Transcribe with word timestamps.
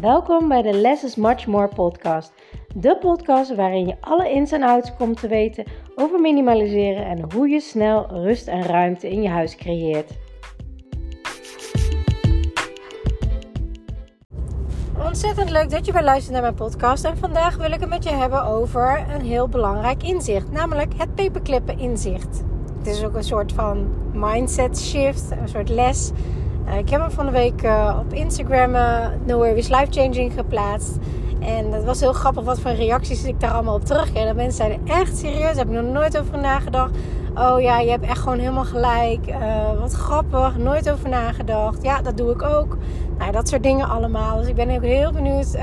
Welkom 0.00 0.48
bij 0.48 0.62
de 0.62 0.72
Less 0.72 1.04
is 1.04 1.16
Much 1.16 1.46
More 1.46 1.68
podcast. 1.68 2.32
De 2.74 2.96
podcast 2.98 3.54
waarin 3.54 3.86
je 3.86 3.96
alle 4.00 4.30
ins 4.30 4.52
en 4.52 4.62
outs 4.62 4.96
komt 4.96 5.20
te 5.20 5.28
weten 5.28 5.64
over 5.94 6.20
minimaliseren 6.20 7.06
en 7.06 7.32
hoe 7.32 7.48
je 7.48 7.60
snel 7.60 8.06
rust 8.10 8.46
en 8.46 8.62
ruimte 8.62 9.10
in 9.10 9.22
je 9.22 9.28
huis 9.28 9.56
creëert. 9.56 10.10
Ontzettend 15.06 15.50
leuk 15.50 15.70
dat 15.70 15.86
je 15.86 15.92
weer 15.92 16.02
luistert 16.02 16.32
naar 16.32 16.42
mijn 16.42 16.54
podcast. 16.54 17.04
En 17.04 17.16
vandaag 17.16 17.56
wil 17.56 17.72
ik 17.72 17.80
het 17.80 17.88
met 17.88 18.04
je 18.04 18.10
hebben 18.10 18.44
over 18.44 19.06
een 19.14 19.24
heel 19.24 19.48
belangrijk 19.48 20.02
inzicht, 20.02 20.50
namelijk 20.50 20.92
het 20.96 21.14
paperclippen 21.14 21.78
inzicht. 21.78 22.42
Het 22.78 22.86
is 22.86 23.04
ook 23.04 23.14
een 23.14 23.24
soort 23.24 23.52
van 23.52 23.94
mindset 24.12 24.78
shift, 24.78 25.30
een 25.30 25.48
soort 25.48 25.68
les 25.68 26.12
ik 26.74 26.88
heb 26.88 27.00
hem 27.00 27.10
van 27.10 27.26
de 27.26 27.32
week 27.32 27.62
uh, 27.62 27.96
op 28.00 28.12
Instagram 28.12 28.74
uh, 28.74 29.06
No 29.24 29.36
Worries 29.36 29.68
Life 29.68 29.86
Changing 29.90 30.32
geplaatst. 30.32 30.96
En 31.40 31.70
dat 31.70 31.84
was 31.84 32.00
heel 32.00 32.12
grappig 32.12 32.44
wat 32.44 32.60
voor 32.60 32.70
reacties 32.70 33.24
ik 33.24 33.40
daar 33.40 33.50
allemaal 33.50 33.74
op 33.74 33.84
terugkreeg. 33.84 34.24
Dat 34.24 34.36
mensen 34.36 34.56
zeiden 34.66 34.86
echt 34.86 35.18
serieus, 35.18 35.56
daar 35.56 35.56
heb 35.56 35.68
nog 35.68 35.92
nooit 35.92 36.18
over 36.18 36.38
nagedacht. 36.38 36.90
Oh 37.34 37.60
ja, 37.60 37.78
je 37.78 37.90
hebt 37.90 38.04
echt 38.04 38.18
gewoon 38.18 38.38
helemaal 38.38 38.64
gelijk. 38.64 39.20
wat 39.78 39.92
grappig, 39.92 40.56
nooit 40.56 40.90
over 40.90 41.08
nagedacht. 41.08 41.82
Ja, 41.82 42.02
dat 42.02 42.16
doe 42.16 42.30
ik 42.30 42.42
ook. 42.42 42.76
Nou, 43.18 43.32
dat 43.32 43.48
soort 43.48 43.62
dingen 43.62 43.88
allemaal. 43.88 44.38
Dus 44.38 44.46
ik 44.46 44.54
ben 44.54 44.70
ook 44.70 44.82
heel 44.82 45.12
benieuwd, 45.12 45.56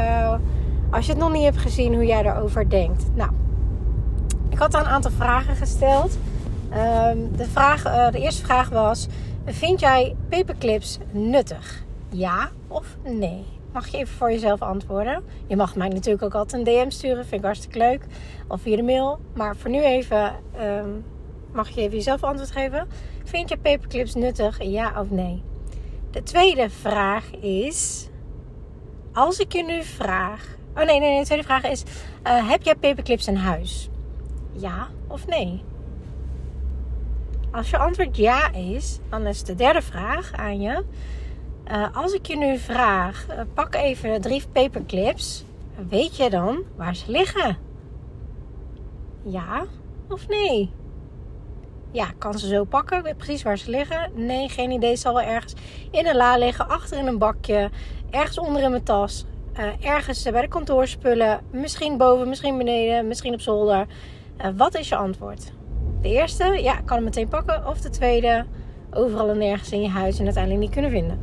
als 0.91 1.05
je 1.05 1.11
het 1.11 1.22
nog 1.22 1.31
niet 1.31 1.44
hebt 1.44 1.58
gezien, 1.58 1.94
hoe 1.94 2.05
jij 2.05 2.23
daarover 2.23 2.70
denkt. 2.70 3.03
Nou, 3.13 3.30
ik 4.49 4.58
had 4.58 4.72
daar 4.72 4.81
een 4.81 4.91
aantal 4.91 5.11
vragen 5.11 5.55
gesteld. 5.55 6.17
Ehm, 6.70 7.17
de, 7.35 7.45
vraag, 7.45 7.81
de 8.11 8.20
eerste 8.20 8.45
vraag 8.45 8.70
was... 8.70 9.08
Vind 9.45 9.79
jij 9.79 10.15
paperclips 10.29 10.97
nuttig? 11.11 11.83
Ja 12.09 12.52
of 12.67 12.97
nee? 13.03 13.45
Mag 13.73 13.88
je 13.88 13.97
even 13.97 14.13
voor 14.13 14.31
jezelf 14.31 14.61
antwoorden. 14.61 15.23
Je 15.47 15.55
mag 15.55 15.75
mij 15.75 15.88
natuurlijk 15.88 16.23
ook 16.23 16.33
altijd 16.33 16.67
een 16.67 16.73
DM 16.73 16.89
sturen. 16.89 17.25
Vind 17.25 17.41
ik 17.41 17.45
hartstikke 17.45 17.77
leuk. 17.77 18.05
Of 18.47 18.61
via 18.61 18.75
de 18.75 18.83
mail. 18.83 19.19
Maar 19.33 19.55
voor 19.55 19.69
nu 19.69 19.83
even 19.83 20.33
ehm, 20.58 20.89
mag 21.52 21.69
je 21.69 21.81
even 21.81 21.95
jezelf 21.95 22.23
antwoord 22.23 22.52
geven. 22.52 22.88
Vind 23.23 23.50
je 23.50 23.58
paperclips 23.58 24.16
nuttig? 24.16 24.63
Ja 24.63 25.02
of 25.02 25.09
nee? 25.09 25.44
De 26.11 26.23
tweede 26.23 26.69
vraag 26.69 27.31
is... 27.35 28.09
Als 29.13 29.39
ik 29.39 29.53
je 29.53 29.63
nu 29.63 29.83
vraag... 29.83 30.57
Oh 30.75 30.85
nee, 30.85 31.00
nee, 31.00 31.09
nee. 31.09 31.19
De 31.19 31.25
tweede 31.25 31.44
vraag 31.44 31.63
is... 31.63 31.83
Uh, 32.28 32.50
heb 32.50 32.63
jij 32.63 32.75
paperclips 32.75 33.28
in 33.28 33.35
huis? 33.35 33.89
Ja 34.52 34.88
of 35.07 35.28
nee? 35.28 35.63
Als 37.54 37.70
je 37.70 37.78
antwoord 37.78 38.18
ja 38.18 38.52
is, 38.54 39.00
dan 39.09 39.28
is 39.28 39.44
de 39.44 39.56
derde 39.56 39.82
vraag 39.82 40.32
aan 40.34 40.62
je. 40.62 40.84
Uh, 41.72 41.96
als 41.96 42.14
ik 42.14 42.26
je 42.26 42.38
nu 42.38 42.58
vraag, 42.58 43.26
uh, 43.30 43.40
pak 43.54 43.76
even 43.76 44.22
drie 44.22 44.44
paperclips. 44.52 45.46
Weet 45.90 46.18
je 46.18 46.30
dan 46.30 46.64
waar 46.76 46.96
ze 46.96 47.12
liggen? 47.12 47.58
Ja 49.24 49.66
of 50.09 50.28
nee? 50.28 50.72
Ja, 51.92 52.08
kan 52.18 52.40
ze 52.40 52.48
zo 52.48 52.64
pakken? 52.64 53.04
Weet 53.04 53.18
precies 53.18 53.44
waar 53.44 53.58
ze 53.58 53.70
liggen. 53.70 54.12
Nee, 54.14 54.50
geen 54.50 54.72
idee. 54.72 54.96
Zal 54.96 55.14
wel 55.14 55.24
ergens 55.24 55.54
in 55.92 56.08
een 56.08 56.16
la 56.16 56.38
liggen, 56.38 56.68
achter 56.68 56.98
in 56.98 57.08
een 57.08 57.18
bakje, 57.18 57.70
ergens 58.09 58.40
onder 58.40 58.62
in 58.62 58.70
mijn 58.70 58.84
tas, 58.84 59.26
uh, 59.59 59.86
ergens 59.86 60.24
bij 60.24 60.42
de 60.42 60.48
kantoorspullen, 60.48 61.42
misschien 61.52 61.98
boven, 61.98 62.30
misschien 62.30 62.58
beneden, 62.58 63.08
misschien 63.08 63.34
op 63.34 63.42
zolder. 63.42 63.86
wat 64.56 64.76
is 64.76 64.90
je 64.90 64.96
antwoord? 64.96 65.52
De 66.04 66.09
eerste, 66.09 66.59
ja, 66.62 66.73
kan 66.86 66.96
hem 66.96 67.04
meteen 67.04 67.28
pakken. 67.28 67.68
Of 67.68 67.82
de 67.82 67.90
tweede, 67.90 68.46
overal 68.92 69.30
en 69.30 69.38
nergens 69.38 69.72
in 69.72 69.82
je 69.82 69.90
huis 69.90 70.20
en 70.20 70.26
uiteindelijk 70.26 70.64
niet 70.64 70.73
kunnen 70.73 70.92
vinden. 70.92 71.20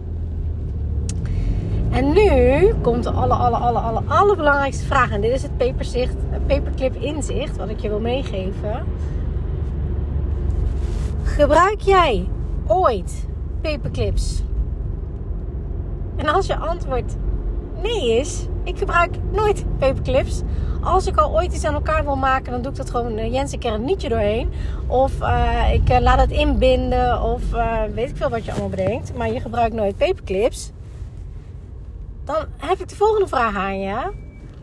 En 1.91 2.13
nu 2.13 2.75
komt 2.83 3.03
de 3.03 3.11
alle, 3.11 3.35
alle, 3.35 3.57
alle, 3.57 3.79
alle, 3.79 4.03
allerbelangrijkste 4.07 4.85
vraag. 4.85 5.11
En 5.11 5.21
dit 5.21 5.33
is 5.33 5.43
het 5.43 5.57
paperzicht, 5.57 6.15
paperclip 6.47 6.95
inzicht 6.95 7.57
wat 7.57 7.69
ik 7.69 7.81
je 7.81 7.89
wil 7.89 8.01
meegeven. 8.01 8.85
Gebruik 11.23 11.81
jij 11.81 12.29
ooit 12.67 13.29
paperclips? 13.61 14.43
En 16.17 16.29
als 16.29 16.47
je 16.47 16.57
antwoord 16.57 17.17
nee 17.83 18.19
is, 18.19 18.47
ik 18.65 18.79
gebruik 18.79 19.15
nooit 19.33 19.65
paperclips. 19.79 20.43
Als 20.83 21.07
ik 21.07 21.17
al 21.17 21.35
ooit 21.35 21.53
iets 21.53 21.65
aan 21.65 21.75
elkaar 21.75 22.05
wil 22.05 22.17
maken, 22.17 22.53
dan 22.53 22.63
doe 22.63 22.71
ik 22.71 22.77
dat 22.77 22.91
gewoon 22.91 23.19
uh, 23.19 23.33
Jens, 23.33 23.55
een 23.59 23.85
nietje 23.85 24.09
doorheen. 24.09 24.51
Of 24.87 25.21
uh, 25.21 25.73
ik 25.73 25.91
uh, 25.91 25.99
laat 25.99 26.21
het 26.21 26.31
inbinden. 26.31 27.23
Of 27.23 27.43
weet 27.95 28.11
ik 28.11 28.17
veel 28.17 28.31
wat 28.31 28.45
je 28.45 28.51
allemaal 28.51 28.69
bedenkt. 28.69 29.15
Maar 29.17 29.33
je 29.33 29.41
gebruikt 29.41 29.75
nooit 29.75 29.97
paperclips. 29.97 30.71
Dan 32.25 32.45
heb 32.57 32.79
ik 32.79 32.89
de 32.89 32.97
volgende 32.97 33.29
vraag 33.29 33.57
aan 33.57 33.81
je. 33.81 34.13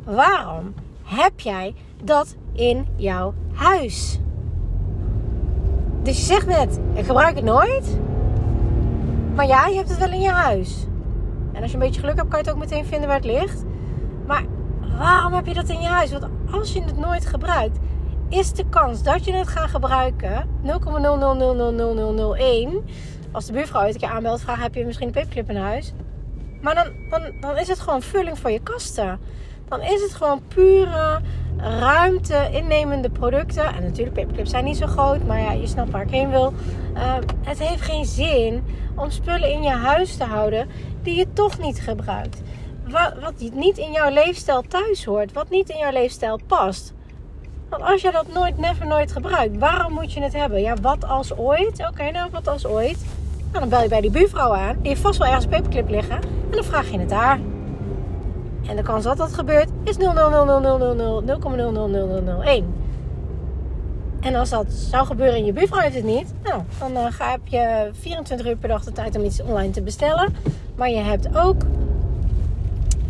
Waarom 0.04 0.74
heb 1.04 1.40
jij 1.40 1.76
dat 2.04 2.36
in 2.54 2.88
jouw 2.96 3.34
huis? 3.54 4.20
Dus 6.04 6.18
je 6.18 6.24
zegt 6.24 6.48
net, 6.48 6.80
ik 6.94 7.06
gebruik 7.06 7.36
het 7.36 7.46
nooit. 7.46 7.98
Maar 9.36 9.48
ja, 9.48 9.68
je 9.68 9.76
hebt 9.76 9.90
het 9.90 9.98
wel 9.98 10.12
in 10.12 10.22
je 10.22 10.32
huis. 10.32 10.87
En 11.58 11.64
als 11.64 11.72
je 11.72 11.78
een 11.78 11.84
beetje 11.84 12.00
geluk 12.00 12.16
hebt, 12.16 12.30
kan 12.30 12.40
je 12.40 12.46
het 12.46 12.54
ook 12.54 12.62
meteen 12.62 12.86
vinden 12.86 13.08
waar 13.08 13.18
het 13.18 13.26
ligt. 13.26 13.64
Maar 14.28 14.44
waarom 14.98 15.34
heb 15.34 15.46
je 15.46 15.54
dat 15.54 15.70
in 15.70 15.82
je 15.82 15.88
huis? 15.88 16.12
Want 16.12 16.28
als 16.52 16.74
je 16.74 16.82
het 16.82 16.98
nooit 16.98 17.26
gebruikt, 17.26 17.78
is 18.30 18.54
de 18.54 18.66
kans 18.70 19.04
dat 19.04 19.26
je 19.26 19.34
het 19.34 19.48
gaat 19.48 19.70
gebruiken 19.70 20.48
0,00000001. 20.64 20.70
Als 23.32 23.46
de 23.46 23.54
buurvrouw 23.54 23.82
uit 23.82 23.94
een 23.94 24.00
keer 24.00 24.10
aanbelt, 24.10 24.42
vraagt: 24.42 24.62
heb 24.62 24.76
je 24.76 24.86
misschien 24.86 25.08
een 25.08 25.14
paperclip 25.14 25.50
in 25.50 25.56
huis? 25.56 25.94
Maar 26.62 26.76
dan, 26.76 26.86
dan, 27.10 27.22
dan 27.40 27.58
is 27.58 27.68
het 27.68 27.80
gewoon 27.80 28.02
vulling 28.02 28.40
voor 28.40 28.52
je 28.52 28.60
kasten. 28.60 29.20
Dan 29.68 29.82
is 29.82 30.02
het 30.02 30.14
gewoon 30.14 30.42
pure 30.48 31.22
ruimte 31.58 32.50
innemende 32.52 33.10
producten. 33.10 33.66
En 33.66 33.84
natuurlijk, 33.84 34.16
paperclips 34.16 34.50
zijn 34.50 34.64
niet 34.64 34.78
zo 34.78 34.88
groot, 34.88 35.24
maar 35.24 35.40
ja, 35.40 35.52
je 35.52 35.68
snapt 35.68 35.92
waar 35.92 36.02
ik 36.02 36.10
heen 36.10 36.30
wil. 36.30 36.54
Uh, 36.96 37.14
het 37.42 37.60
heeft 37.60 37.82
geen 37.82 38.06
zin 38.06 38.64
om 38.96 39.12
spullen 39.12 39.52
in 39.52 39.64
je 39.64 39.70
huis 39.70 40.18
te 40.18 40.24
houden 40.24 40.68
die 41.08 41.16
je 41.16 41.34
toch 41.34 41.60
niet 41.60 41.80
gebruikt. 41.80 42.42
Wat, 42.88 43.14
wat 43.22 43.34
niet 43.54 43.78
in 43.78 43.92
jouw 43.92 44.10
leefstijl 44.10 44.62
thuis 44.62 45.06
hoort, 45.06 45.34
wat 45.34 45.50
niet 45.50 45.70
in 45.70 45.78
jouw 45.78 45.92
leefstijl 45.92 46.40
past. 46.48 46.94
Want 47.70 47.84
als 47.84 48.02
je 48.02 48.12
dat 48.12 48.34
nooit, 48.34 48.58
never 48.58 48.88
nooit 48.88 49.12
gebruikt, 49.12 49.58
waarom 49.58 49.94
moet 49.94 50.14
je 50.14 50.22
het 50.22 50.34
hebben? 50.34 50.62
Ja, 50.62 50.76
wat 50.82 51.06
als 51.06 51.38
ooit? 51.38 51.88
Oké, 51.90 52.12
nou, 52.12 52.30
wat 52.32 52.48
als 52.48 52.66
ooit? 52.66 53.06
Nou, 53.38 53.60
dan 53.60 53.70
bel 53.70 53.82
je 53.82 53.88
bij 53.88 54.02
die 54.02 54.12
buurvrouw 54.12 54.54
aan. 54.54 54.76
Die 54.80 54.88
heeft 54.88 55.02
vast 55.02 55.18
wel 55.18 55.28
ergens 55.28 55.46
een 55.46 55.52
paperclip 55.52 55.90
liggen. 55.90 56.16
En 56.22 56.52
dan 56.52 56.64
vraag 56.64 56.92
je 56.92 57.00
het 57.00 57.10
daar. 57.10 57.40
En 58.68 58.76
de 58.76 58.82
kans 58.84 59.04
dat 59.04 59.18
dat 59.18 59.34
gebeurt 59.34 59.70
is 59.84 59.98
0,0000000,0,00001. 59.98 60.02
En 64.20 64.36
als 64.36 64.50
dat 64.50 64.66
zou 64.72 65.06
gebeuren 65.06 65.36
en 65.36 65.46
je 65.46 65.54
buurvrouw 65.54 65.80
heeft 65.80 65.96
het 65.96 66.04
niet, 66.04 66.34
nou, 66.44 66.62
dan 66.80 66.92
uh, 66.92 67.06
heb 67.18 67.40
je 67.44 67.90
24 68.00 68.48
uur 68.48 68.56
per 68.56 68.70
dag 68.70 68.84
de 68.84 68.92
tijd 68.92 69.16
om 69.18 69.24
iets 69.24 69.42
online 69.42 69.72
te 69.72 69.82
bestellen. 69.82 70.36
Maar 70.76 70.90
je 70.90 70.98
hebt 70.98 71.38
ook 71.38 71.62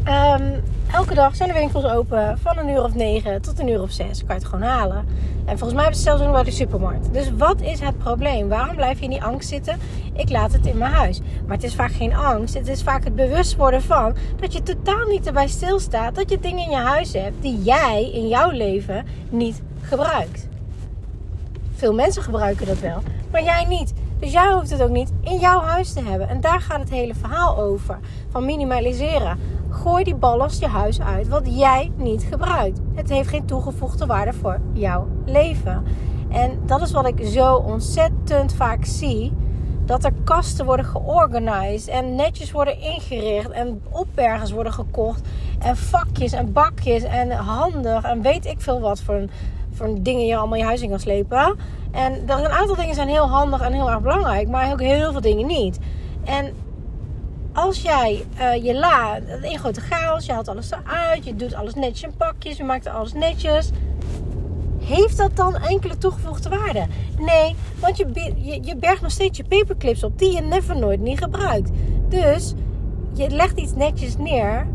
um, 0.07 0.63
elke 0.91 1.13
dag 1.13 1.35
zijn 1.35 1.49
de 1.49 1.55
winkels 1.55 1.85
open 1.85 2.37
van 2.37 2.57
een 2.57 2.69
uur 2.69 2.83
of 2.83 2.95
negen 2.95 3.41
tot 3.41 3.59
een 3.59 3.67
uur 3.67 3.81
of 3.81 3.91
zes. 3.91 4.19
Kan 4.19 4.35
je 4.35 4.41
het 4.41 4.45
gewoon 4.45 4.67
halen. 4.67 5.05
En 5.45 5.57
volgens 5.57 5.73
mij 5.73 5.81
hebben 5.81 5.95
ze 5.99 6.01
zelfs 6.01 6.21
nog 6.21 6.31
bij 6.31 6.43
de 6.43 6.51
supermarkt. 6.51 7.13
Dus 7.13 7.31
wat 7.37 7.61
is 7.61 7.79
het 7.79 7.97
probleem? 7.97 8.47
Waarom 8.49 8.75
blijf 8.75 8.97
je 8.97 9.03
in 9.03 9.09
die 9.09 9.23
angst 9.23 9.49
zitten? 9.49 9.79
Ik 10.13 10.29
laat 10.29 10.53
het 10.53 10.65
in 10.65 10.77
mijn 10.77 10.91
huis. 10.91 11.19
Maar 11.45 11.55
het 11.55 11.65
is 11.65 11.75
vaak 11.75 11.91
geen 11.91 12.15
angst. 12.15 12.53
Het 12.53 12.67
is 12.67 12.83
vaak 12.83 13.03
het 13.03 13.15
bewust 13.15 13.55
worden 13.55 13.81
van 13.81 14.15
dat 14.39 14.53
je 14.53 14.63
totaal 14.63 15.05
niet 15.05 15.27
erbij 15.27 15.47
stilstaat 15.47 16.15
dat 16.15 16.29
je 16.29 16.39
dingen 16.39 16.63
in 16.63 16.69
je 16.69 16.75
huis 16.75 17.13
hebt 17.13 17.41
die 17.41 17.61
jij 17.61 18.11
in 18.13 18.27
jouw 18.27 18.51
leven 18.51 19.05
niet 19.29 19.61
gebruikt. 19.81 20.47
Veel 21.77 21.93
mensen 21.93 22.23
gebruiken 22.23 22.65
dat 22.65 22.79
wel, 22.79 23.01
maar 23.31 23.43
jij 23.43 23.65
niet. 23.65 23.93
Dus 24.19 24.31
jij 24.31 24.51
hoeft 24.53 24.69
het 24.69 24.81
ook 24.81 24.89
niet 24.89 25.11
in 25.21 25.39
jouw 25.39 25.61
huis 25.61 25.93
te 25.93 26.01
hebben. 26.03 26.29
En 26.29 26.41
daar 26.41 26.61
gaat 26.61 26.79
het 26.79 26.89
hele 26.89 27.13
verhaal 27.13 27.57
over. 27.57 27.99
Van 28.29 28.45
minimaliseren. 28.45 29.39
Gooi 29.69 30.03
die 30.03 30.15
ballast 30.15 30.59
je 30.59 30.67
huis 30.67 31.01
uit 31.01 31.27
wat 31.27 31.43
jij 31.45 31.91
niet 31.95 32.23
gebruikt. 32.23 32.79
Het 32.95 33.09
heeft 33.09 33.29
geen 33.29 33.45
toegevoegde 33.45 34.05
waarde 34.05 34.33
voor 34.33 34.59
jouw 34.73 35.07
leven. 35.25 35.83
En 36.29 36.59
dat 36.65 36.81
is 36.81 36.91
wat 36.91 37.07
ik 37.07 37.27
zo 37.27 37.55
ontzettend 37.55 38.53
vaak 38.53 38.85
zie. 38.85 39.33
Dat 39.85 40.03
er 40.03 40.13
kasten 40.23 40.65
worden 40.65 40.85
georganiseerd 40.85 41.87
en 41.87 42.15
netjes 42.15 42.51
worden 42.51 42.81
ingericht 42.81 43.49
en 43.49 43.81
opbergers 43.89 44.51
worden 44.51 44.73
gekocht. 44.73 45.21
En 45.59 45.77
vakjes 45.77 46.31
en 46.31 46.51
bakjes 46.51 47.03
en 47.03 47.31
handig 47.31 48.03
en 48.03 48.21
weet 48.21 48.45
ik 48.45 48.61
veel 48.61 48.79
wat 48.79 49.01
voor, 49.01 49.25
voor 49.77 49.95
dingen 49.99 50.25
je 50.25 50.37
allemaal 50.37 50.57
je 50.57 50.63
huis 50.63 50.81
in 50.81 50.89
kan 50.89 50.99
slepen. 50.99 51.55
En 51.91 52.13
er 52.27 52.39
een 52.39 52.47
aantal 52.47 52.75
dingen 52.75 52.95
zijn 52.95 53.07
heel 53.07 53.29
handig 53.29 53.61
en 53.61 53.73
heel 53.73 53.89
erg 53.89 54.01
belangrijk, 54.01 54.47
maar 54.47 54.71
ook 54.71 54.81
heel 54.81 55.11
veel 55.11 55.21
dingen 55.21 55.47
niet. 55.47 55.79
En 56.25 56.53
als 57.53 57.81
jij 57.81 58.25
uh, 58.39 58.63
je 58.63 58.73
la, 58.73 59.19
een 59.41 59.59
grote 59.59 59.81
chaos, 59.81 60.25
je 60.25 60.31
haalt 60.31 60.47
alles 60.47 60.71
eruit, 60.71 61.25
je 61.25 61.35
doet 61.35 61.53
alles 61.53 61.73
netjes 61.73 62.03
in 62.03 62.17
pakjes, 62.17 62.57
je 62.57 62.63
maakt 62.63 62.87
alles 62.87 63.13
netjes. 63.13 63.69
Heeft 64.79 65.17
dat 65.17 65.35
dan 65.35 65.55
enkele 65.55 65.97
toegevoegde 65.97 66.49
waarde? 66.49 66.85
Nee, 67.19 67.55
want 67.79 67.97
je, 67.97 68.33
je, 68.35 68.59
je 68.63 68.75
bergt 68.75 69.01
nog 69.01 69.11
steeds 69.11 69.37
je 69.37 69.43
paperclips 69.43 70.03
op 70.03 70.19
die 70.19 70.33
je 70.33 70.41
never 70.41 70.77
nooit 70.77 70.99
niet 70.99 71.19
gebruikt. 71.19 71.69
Dus 72.09 72.53
je 73.13 73.29
legt 73.29 73.59
iets 73.59 73.73
netjes 73.73 74.17
neer 74.17 74.67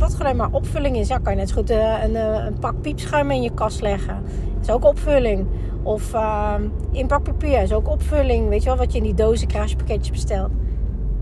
wat 0.00 0.20
alleen 0.20 0.36
maar 0.36 0.50
opvulling 0.50 0.96
is. 0.96 1.08
Ja, 1.08 1.18
kan 1.18 1.32
je 1.32 1.38
net 1.38 1.48
zo 1.48 1.54
goed 1.54 1.70
uh, 1.70 2.02
een, 2.02 2.14
een, 2.14 2.58
pak 2.58 2.80
piepschuim 2.80 3.30
in 3.30 3.42
je 3.42 3.54
kast 3.54 3.80
leggen. 3.80 4.22
Is 4.62 4.70
ook 4.70 4.84
opvulling. 4.84 5.46
Of 5.82 6.14
uh, 6.14 6.54
inpakpapier 6.92 7.62
is 7.62 7.72
ook 7.72 7.88
opvulling. 7.88 8.48
Weet 8.48 8.62
je 8.62 8.68
wel, 8.68 8.78
wat 8.78 8.92
je 8.92 8.98
in 8.98 9.04
die 9.04 9.14
dozen 9.14 9.48
kruispakketjes 9.48 10.10
bestelt. 10.10 10.50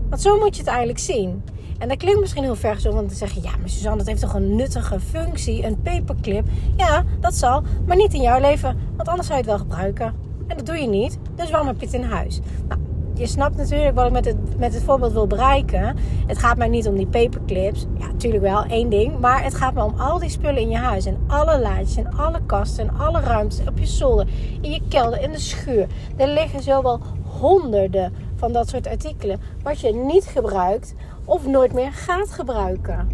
Want 0.09 0.21
zo 0.21 0.37
moet 0.37 0.55
je 0.55 0.61
het 0.61 0.69
eigenlijk 0.69 0.99
zien. 0.99 1.43
En 1.77 1.87
dat 1.87 1.97
klinkt 1.97 2.19
misschien 2.19 2.43
heel 2.43 2.55
ver 2.55 2.79
zo, 2.79 2.91
want 2.91 3.09
te 3.09 3.15
zeggen: 3.15 3.41
ja, 3.41 3.51
maar 3.59 3.69
Suzanne, 3.69 3.97
dat 3.97 4.07
heeft 4.07 4.21
toch 4.21 4.33
een 4.33 4.55
nuttige 4.55 4.99
functie, 4.99 5.65
een 5.65 5.81
paperclip. 5.81 6.47
Ja, 6.75 7.03
dat 7.19 7.35
zal, 7.35 7.63
maar 7.85 7.95
niet 7.95 8.13
in 8.13 8.21
jouw 8.21 8.39
leven, 8.39 8.77
want 8.95 9.09
anders 9.09 9.27
zou 9.27 9.39
je 9.39 9.49
het 9.49 9.57
wel 9.57 9.67
gebruiken. 9.67 10.13
En 10.47 10.57
dat 10.57 10.65
doe 10.65 10.77
je 10.77 10.87
niet, 10.87 11.17
dus 11.35 11.49
waarom 11.49 11.67
heb 11.67 11.79
je 11.79 11.85
het 11.85 11.95
in 11.95 12.03
huis? 12.03 12.39
Nou, 12.67 12.81
je 13.19 13.27
snapt 13.27 13.57
natuurlijk 13.57 13.95
wat 13.95 14.05
ik 14.05 14.11
met 14.11 14.25
het, 14.25 14.57
met 14.57 14.73
het 14.73 14.83
voorbeeld 14.83 15.11
wil 15.11 15.27
bereiken. 15.27 15.97
Het 16.27 16.37
gaat 16.37 16.57
mij 16.57 16.67
niet 16.67 16.87
om 16.87 16.95
die 16.95 17.07
paperclips. 17.07 17.85
Ja, 17.97 18.07
natuurlijk 18.07 18.43
wel 18.43 18.63
één 18.63 18.89
ding. 18.89 19.19
Maar 19.19 19.43
het 19.43 19.55
gaat 19.55 19.73
me 19.73 19.83
om 19.83 19.99
al 19.99 20.19
die 20.19 20.29
spullen 20.29 20.61
in 20.61 20.69
je 20.69 20.77
huis. 20.77 21.05
En 21.05 21.17
alle 21.27 21.59
laadjes 21.59 21.95
en 21.97 22.17
alle 22.17 22.39
kasten 22.45 22.87
en 22.87 22.97
alle 22.97 23.19
ruimtes 23.19 23.67
op 23.67 23.77
je 23.77 23.85
zolder. 23.85 24.27
In 24.61 24.71
je 24.71 24.81
kelder, 24.89 25.21
in 25.21 25.31
de 25.31 25.39
schuur. 25.39 25.87
Er 26.17 26.27
liggen 26.27 26.63
zowel 26.63 26.99
honderden 27.39 28.13
van 28.35 28.51
dat 28.51 28.69
soort 28.69 28.87
artikelen. 28.87 29.41
Wat 29.63 29.79
je 29.79 29.93
niet 29.93 30.25
gebruikt 30.25 30.93
of 31.25 31.47
nooit 31.47 31.73
meer 31.73 31.91
gaat 31.91 32.31
gebruiken. 32.31 33.09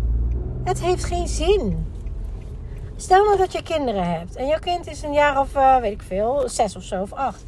Het 0.63 0.81
heeft 0.81 1.04
geen 1.04 1.28
zin. 1.28 1.86
Stel 2.96 3.25
nou 3.25 3.38
dat 3.38 3.52
je 3.52 3.63
kinderen 3.63 4.12
hebt. 4.12 4.36
En 4.36 4.48
jouw 4.48 4.60
kind 4.60 4.88
is 4.88 5.04
een 5.04 5.13
jaar 5.13 5.40
of, 5.40 5.56
uh, 5.56 5.78
weet 5.78 5.92
ik 5.92 6.02
veel, 6.02 6.44
zes 6.46 6.75
of 6.75 6.84
zo 6.84 7.02
of 7.02 7.13
acht. 7.13 7.44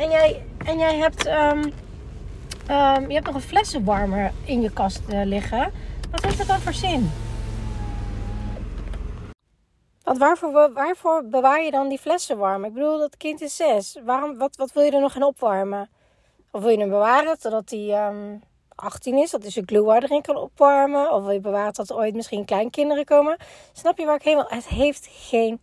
En 0.00 0.10
jij, 0.10 0.42
en 0.66 0.78
jij 0.78 0.96
hebt, 0.96 1.26
um, 1.26 1.58
um, 2.70 3.08
je 3.08 3.14
hebt 3.14 3.26
nog 3.26 3.34
een 3.34 3.40
flessenwarmer 3.40 4.32
in 4.44 4.60
je 4.60 4.72
kast 4.72 5.00
uh, 5.08 5.24
liggen. 5.24 5.72
Wat 6.10 6.24
heeft 6.24 6.38
dat 6.38 6.46
dan 6.46 6.60
voor 6.60 6.72
zin? 6.72 7.10
Want 10.02 10.18
waarvoor, 10.18 10.72
waarvoor 10.72 11.24
bewaar 11.24 11.62
je 11.62 11.70
dan 11.70 11.88
die 11.88 11.98
flessen 11.98 12.38
warm? 12.38 12.64
Ik 12.64 12.72
bedoel, 12.72 12.98
dat 12.98 13.16
kind 13.16 13.40
is 13.40 13.56
zes. 13.56 13.98
Waarom, 14.04 14.38
wat, 14.38 14.56
wat 14.56 14.72
wil 14.72 14.82
je 14.82 14.90
er 14.90 15.00
nog 15.00 15.12
gaan 15.12 15.22
opwarmen? 15.22 15.88
Of 16.50 16.60
wil 16.60 16.70
je 16.70 16.78
hem 16.78 16.88
bewaren 16.88 17.38
totdat 17.38 17.70
hij 17.70 18.08
um, 18.08 18.42
18 18.74 19.16
is, 19.18 19.30
dat 19.30 19.44
is 19.44 19.56
een 19.56 19.66
glue 19.66 19.94
erin 19.94 20.22
kan 20.22 20.36
opwarmen? 20.36 21.12
Of 21.12 21.22
wil 21.22 21.32
je 21.32 21.40
bewaren 21.40 21.72
dat 21.72 21.90
er 21.90 21.96
ooit 21.96 22.14
misschien 22.14 22.44
kleinkinderen 22.44 23.04
komen? 23.04 23.36
Snap 23.72 23.98
je 23.98 24.06
waar 24.06 24.16
ik 24.16 24.22
heen 24.22 24.36
wil? 24.36 24.46
Het 24.48 24.68
heeft 24.68 25.08
geen 25.10 25.60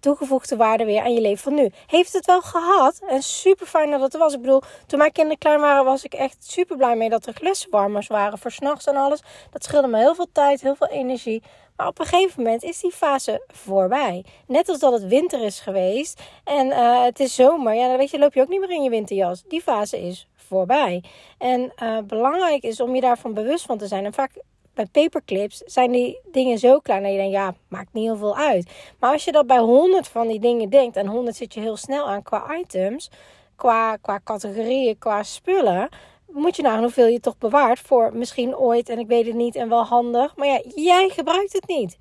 toegevoegde 0.00 0.56
waarde 0.56 0.84
weer 0.84 1.02
aan 1.02 1.14
je 1.14 1.20
leven 1.20 1.42
van 1.42 1.54
nu. 1.54 1.70
Heeft 1.86 2.12
het 2.12 2.26
wel 2.26 2.42
gehad 2.42 3.00
en 3.08 3.22
super 3.22 3.66
fijn 3.66 3.90
dat 3.90 4.00
het 4.00 4.16
was. 4.16 4.34
Ik 4.34 4.40
bedoel, 4.40 4.62
toen 4.86 4.98
mijn 4.98 5.12
kinderen 5.12 5.38
klein 5.38 5.60
waren, 5.60 5.84
was 5.84 6.04
ik 6.04 6.14
echt 6.14 6.36
super 6.40 6.76
blij 6.76 6.96
mee 6.96 7.08
dat 7.08 7.26
er 7.26 7.32
glessenwarmers 7.32 8.06
waren 8.06 8.38
voor 8.38 8.50
s'nachts 8.50 8.86
en 8.86 8.96
alles. 8.96 9.22
Dat 9.50 9.64
scheelde 9.64 9.88
me 9.88 9.98
heel 9.98 10.14
veel 10.14 10.28
tijd, 10.32 10.60
heel 10.60 10.74
veel 10.74 10.88
energie. 10.88 11.42
Maar 11.76 11.86
op 11.86 11.98
een 11.98 12.06
gegeven 12.06 12.42
moment 12.42 12.62
is 12.62 12.80
die 12.80 12.92
fase 12.92 13.44
voorbij. 13.46 14.24
Net 14.46 14.68
als 14.68 14.78
dat 14.78 14.92
het 14.92 15.06
winter 15.06 15.44
is 15.44 15.60
geweest 15.60 16.22
en 16.44 16.66
uh, 16.66 17.02
het 17.02 17.20
is 17.20 17.34
zomer. 17.34 17.74
Ja, 17.74 17.88
dan 17.88 17.96
weet 17.96 18.10
je, 18.10 18.18
loop 18.18 18.34
je 18.34 18.40
ook 18.40 18.48
niet 18.48 18.60
meer 18.60 18.70
in 18.70 18.82
je 18.82 18.90
winterjas. 18.90 19.42
Die 19.48 19.62
fase 19.62 20.00
is 20.00 20.28
voorbij. 20.34 21.04
En 21.38 21.72
uh, 21.82 21.98
belangrijk 21.98 22.62
is 22.62 22.80
om 22.80 22.94
je 22.94 23.00
daarvan 23.00 23.34
bewust 23.34 23.64
van 23.64 23.78
te 23.78 23.86
zijn. 23.86 24.04
En 24.04 24.12
vaak 24.12 24.30
bij 24.76 24.86
paperclips 24.86 25.62
zijn 25.64 25.92
die 25.92 26.20
dingen 26.24 26.58
zo 26.58 26.78
klein 26.78 27.02
dat 27.02 27.10
je 27.10 27.16
denkt, 27.16 27.32
ja, 27.32 27.54
maakt 27.68 27.92
niet 27.92 28.04
heel 28.04 28.16
veel 28.16 28.36
uit. 28.36 28.70
Maar 28.98 29.12
als 29.12 29.24
je 29.24 29.32
dat 29.32 29.46
bij 29.46 29.58
100 29.58 30.08
van 30.08 30.28
die 30.28 30.40
dingen 30.40 30.70
denkt, 30.70 30.96
en 30.96 31.06
100 31.06 31.36
zit 31.36 31.54
je 31.54 31.60
heel 31.60 31.76
snel 31.76 32.08
aan 32.08 32.22
qua 32.22 32.56
items, 32.56 33.10
qua, 33.56 33.96
qua 33.96 34.20
categorieën, 34.24 34.98
qua 34.98 35.22
spullen, 35.22 35.88
moet 36.30 36.56
je 36.56 36.62
nou 36.62 36.80
hoeveel 36.80 37.06
je 37.06 37.20
toch 37.20 37.38
bewaart 37.38 37.80
voor 37.80 38.16
misschien 38.16 38.56
ooit, 38.56 38.88
en 38.88 38.98
ik 38.98 39.06
weet 39.06 39.26
het 39.26 39.34
niet, 39.34 39.56
en 39.56 39.68
wel 39.68 39.84
handig. 39.84 40.36
Maar 40.36 40.46
ja, 40.46 40.60
jij 40.74 41.08
gebruikt 41.08 41.52
het 41.52 41.66
niet. 41.66 41.96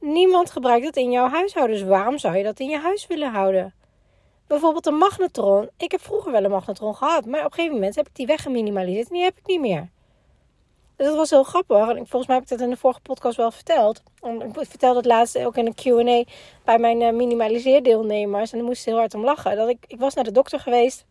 Niemand 0.00 0.50
gebruikt 0.50 0.86
het 0.86 0.96
in 0.96 1.10
jouw 1.10 1.28
huishouden, 1.28 1.76
dus 1.76 1.86
waarom 1.86 2.18
zou 2.18 2.36
je 2.36 2.44
dat 2.44 2.60
in 2.60 2.68
je 2.68 2.78
huis 2.78 3.06
willen 3.06 3.32
houden? 3.32 3.74
Bijvoorbeeld 4.46 4.86
een 4.86 4.96
magnetron. 4.96 5.68
Ik 5.76 5.90
heb 5.90 6.00
vroeger 6.00 6.32
wel 6.32 6.44
een 6.44 6.50
magnetron 6.50 6.94
gehad, 6.94 7.24
maar 7.24 7.40
op 7.40 7.46
een 7.46 7.52
gegeven 7.52 7.74
moment 7.74 7.96
heb 7.96 8.08
ik 8.08 8.14
die 8.14 8.26
weggeminimaliseerd 8.26 9.08
en 9.08 9.14
die 9.14 9.24
heb 9.24 9.38
ik 9.38 9.46
niet 9.46 9.60
meer. 9.60 9.94
Dus 10.96 11.06
dat 11.06 11.16
was 11.16 11.30
heel 11.30 11.42
grappig. 11.42 11.88
En 11.88 11.96
volgens 11.96 12.26
mij 12.26 12.34
heb 12.34 12.44
ik 12.44 12.50
dat 12.50 12.60
in 12.60 12.70
de 12.70 12.76
vorige 12.76 13.00
podcast 13.00 13.36
wel 13.36 13.50
verteld. 13.50 14.02
Ik 14.22 14.68
vertelde 14.68 14.96
het 14.96 15.06
laatst 15.06 15.38
ook 15.38 15.56
in 15.56 15.66
een 15.66 15.74
Q&A 15.74 16.32
bij 16.64 16.78
mijn 16.78 17.00
uh, 17.00 17.12
minimaliseerdeelnemers. 17.12 18.52
En 18.52 18.58
daar 18.58 18.66
moest 18.66 18.84
heel 18.84 18.96
hard 18.96 19.14
om 19.14 19.24
lachen. 19.24 19.56
Dat 19.56 19.68
ik, 19.68 19.84
ik 19.86 19.98
was 19.98 20.14
naar 20.14 20.24
de 20.24 20.32
dokter 20.32 20.60
geweest. 20.60 21.04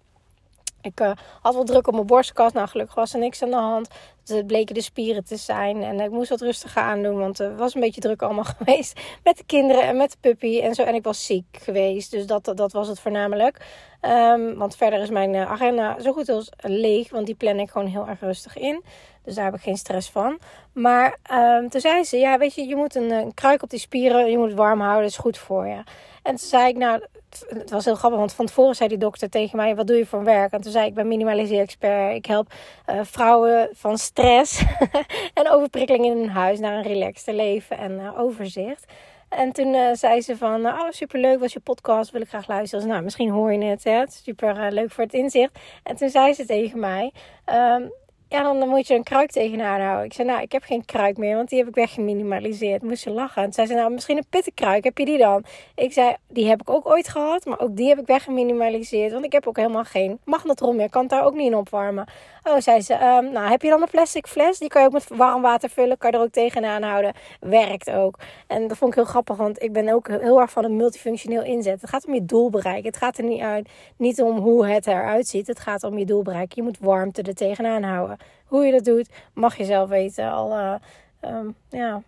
Ik 0.86 1.00
uh, 1.00 1.12
had 1.42 1.54
wel 1.54 1.64
druk 1.64 1.88
op 1.88 1.94
mijn 1.94 2.06
borstkas. 2.06 2.52
Nou, 2.52 2.68
gelukkig 2.68 2.96
was 2.96 3.14
er 3.14 3.20
niks 3.20 3.42
aan 3.42 3.50
de 3.50 3.56
hand. 3.56 3.88
Het 4.26 4.48
bleken 4.48 4.76
de 4.76 4.82
spieren 4.82 5.26
te 5.26 5.36
zijn. 5.36 5.84
En 5.84 6.00
ik 6.00 6.12
moest 6.12 6.30
wat 6.30 6.42
rustiger 6.42 6.82
aandoen. 6.82 7.18
Want 7.18 7.38
het 7.38 7.58
was 7.58 7.76
een 7.76 7.82
beetje 7.82 8.02
druk 8.02 8.22
allemaal 8.22 8.44
geweest. 8.58 9.00
Met 9.24 9.38
de 9.38 9.44
kinderen 9.46 9.84
en 9.84 9.98
met 9.98 10.12
de 10.12 10.18
puppy 10.20 10.60
en 10.60 10.76
zo. 10.76 10.84
En 10.84 10.96
ik 10.96 11.04
was 11.04 11.26
ziek 11.26 11.58
geweest. 11.62 12.12
Dus 12.12 12.26
dat, 12.26 12.52
dat 12.56 12.72
was 12.72 12.88
het 12.88 13.00
voornamelijk. 13.00 13.66
Um, 14.02 14.56
want 14.58 14.76
verder 14.76 15.00
is 15.02 15.10
mijn 15.10 15.36
eh, 15.36 15.52
agenda 15.52 16.00
zo 16.00 16.14
goed 16.14 16.30
als 16.30 16.50
leeg. 16.58 17.10
Want 17.10 17.26
die 17.26 17.36
plan 17.36 17.60
ik 17.60 17.70
gewoon 17.70 17.88
heel 17.88 18.08
erg 18.08 18.20
rustig 18.20 18.58
in. 18.58 18.84
Dus 19.26 19.36
daar 19.36 19.46
heb 19.46 19.56
ik 19.56 19.62
geen 19.62 19.78
stress 19.78 20.10
van. 20.10 20.40
Maar 20.74 21.18
um, 21.32 21.70
toen 21.70 21.82
zei 21.82 22.04
ze, 22.04 22.18
ja 22.18 22.38
weet 22.38 22.56
je, 22.56 22.68
je 22.68 22.76
moet 22.76 22.96
een, 22.96 23.34
kruik 23.34 23.64
op 23.64 23.70
die 23.70 23.80
spieren. 23.80 24.32
Je 24.32 24.38
moet 24.38 24.48
het 24.48 24.58
warm 24.58 24.82
houden, 24.82 25.06
is 25.06 25.18
goed 25.18 25.38
voor 25.38 25.68
je. 25.68 25.84
En 26.24 26.36
toen 26.36 26.48
zei 26.48 26.68
ik, 26.68 26.78
nou, 26.78 27.02
het 27.48 27.70
was 27.70 27.86
heel 27.86 27.96
grappig, 27.96 28.20
want 28.20 28.34
van 28.34 28.46
tevoren 28.46 28.76
zei 28.76 28.90
die 28.90 28.98
dokter 28.98 29.30
tegen 29.30 29.58
mij: 29.58 29.76
Wat 29.76 29.88
doe 29.88 29.98
je 29.98 30.06
voor 30.06 30.24
werk? 30.24 30.52
En 30.52 30.62
toen 30.62 30.72
zei 30.72 30.84
ik: 30.84 30.90
Ik 30.90 30.96
ben 30.96 31.08
minimaliseer-expert. 31.08 32.16
Ik 32.16 32.26
help 32.26 32.54
uh, 32.90 33.00
vrouwen 33.04 33.70
van 33.74 33.98
stress 33.98 34.64
en 35.34 35.50
overprikkeling 35.50 36.06
in 36.06 36.18
hun 36.18 36.30
huis 36.30 36.60
naar 36.60 36.74
een 36.78 36.84
relaxte 36.84 37.34
leven 37.34 37.78
en 37.78 37.92
uh, 37.92 38.20
overzicht. 38.20 38.86
En 39.30 39.52
toen 39.52 39.74
uh, 39.74 39.94
zei 39.94 40.22
ze 40.22 40.38
van, 40.38 40.66
oh 40.66 40.90
superleuk 40.90 41.40
was 41.40 41.54
je 41.54 41.60
podcast, 41.60 42.12
wil 42.12 42.22
ik 42.22 42.28
graag 42.28 42.48
luisteren. 42.48 42.86
Dus, 42.86 42.94
nou, 42.94 43.04
misschien 43.04 43.30
hoor 43.30 43.54
je 43.54 43.64
het, 43.64 43.84
hè? 43.84 44.04
super 44.08 44.72
leuk 44.72 44.92
voor 44.92 45.04
het 45.04 45.14
inzicht. 45.14 45.60
En 45.84 45.96
toen 45.96 46.10
zei 46.10 46.34
ze 46.34 46.46
tegen 46.46 46.80
mij, 46.80 47.12
um, 47.46 47.92
ja, 48.36 48.44
dan 48.44 48.70
moet 48.70 48.88
je 48.88 48.96
een 48.96 49.04
kruik 49.04 49.32
tegenaan 49.32 49.82
houden. 49.82 50.06
Ik 50.06 50.14
zei, 50.14 50.28
nou, 50.28 50.42
ik 50.42 50.52
heb 50.52 50.64
geen 50.64 50.86
kruik 50.86 51.18
meer, 51.18 51.36
want 51.36 51.50
die 51.50 51.60
heb 51.60 51.68
ik 51.68 51.76
weggeminimaliseerd. 51.76 52.84
Moest 52.84 53.02
ze 53.02 53.10
lachen. 53.10 53.44
En 53.44 53.54
zei 53.54 53.68
ze, 53.68 53.74
nou, 53.74 53.92
misschien 53.92 54.18
een 54.18 54.26
pittenkruik, 54.30 54.84
heb 54.84 54.98
je 54.98 55.06
die 55.06 55.18
dan? 55.18 55.44
Ik 55.76 55.94
zei, 55.94 56.16
die 56.28 56.48
heb 56.48 56.62
ik 56.62 56.70
ook 56.70 56.88
ooit 56.88 57.08
gehad, 57.08 57.46
maar 57.46 57.60
ook 57.60 57.76
die 57.76 57.88
heb 57.88 58.00
ik 58.00 58.06
weggeminimaliseerd. 58.06 59.12
Want 59.12 59.26
ik 59.26 59.32
heb 59.32 59.48
ook 59.48 59.58
helemaal 59.58 59.84
geen 59.84 60.20
magnetron 60.24 60.76
meer. 60.76 60.90
Kan 60.90 61.08
daar 61.08 61.26
ook 61.26 61.34
niet 61.34 61.46
in 61.46 61.56
opwarmen. 61.56 62.06
Oh, 62.44 62.60
zei 62.60 62.82
ze, 62.82 62.94
um, 62.94 63.32
nou, 63.32 63.50
heb 63.50 63.62
je 63.62 63.70
dan 63.70 63.82
een 63.82 63.90
plastic 63.92 64.28
fles? 64.28 64.60
Die 64.60 64.70
kan 64.70 64.82
je 64.82 64.88
ook 64.88 64.94
met 64.94 65.08
warm 65.08 65.42
water 65.42 65.70
vullen, 65.70 65.98
kan 65.98 66.12
je 66.12 66.18
er 66.18 66.24
ook 66.24 66.32
tegenaan 66.32 66.84
houden. 66.84 67.14
Werkt 67.40 67.92
ook. 67.92 68.20
En 68.48 68.68
dat 68.68 68.78
vond 68.78 68.92
ik 68.92 68.98
heel 68.98 69.08
grappig, 69.08 69.38
want 69.38 69.62
ik 69.64 69.74
ben 69.74 69.90
ook 69.90 70.08
heel 70.08 70.42
erg 70.42 70.52
van 70.52 70.64
het 70.64 70.72
multifunctioneel 70.72 71.44
inzetten. 71.44 71.82
Het 71.82 71.90
gaat 71.90 72.08
om 72.08 72.14
je 72.14 72.26
doel 72.26 72.50
bereiken. 72.50 72.86
Het 72.86 72.98
gaat 72.98 73.18
er 73.18 73.24
niet, 73.24 73.42
uit, 73.42 73.70
niet 73.98 74.22
om 74.22 74.38
hoe 74.38 74.68
het 74.68 74.88
eruit 74.88 75.28
ziet. 75.28 75.48
Het 75.48 75.60
gaat 75.60 75.84
om 75.84 75.98
je 75.98 76.06
doel 76.06 76.22
bereiken. 76.22 76.56
Je 76.56 76.64
moet 76.64 76.80
warmte 76.80 77.22
er 77.22 77.36
tegenaan 77.36 77.84
houden. 77.84 78.18
Hoe 78.46 78.66
je 78.66 78.72
dat 78.72 78.84
doet, 78.84 79.10
mag 79.34 79.58
je 79.58 79.66
zelf 79.66 79.90
weten. 79.90 80.32
Al, 80.32 80.58
uh, 80.60 80.76
um, 81.22 81.56
ja. 81.70 82.02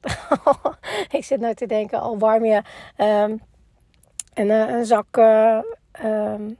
ik 1.18 1.24
zit 1.24 1.40
nou 1.40 1.54
te 1.54 1.66
denken, 1.66 2.00
al 2.00 2.18
warm 2.18 2.44
je 2.44 2.62
um, 2.96 3.40
een, 4.34 4.46
uh, 4.46 4.68
een 4.68 4.86
zak. 4.86 5.16
Uh, 5.16 5.58
um, 6.04 6.58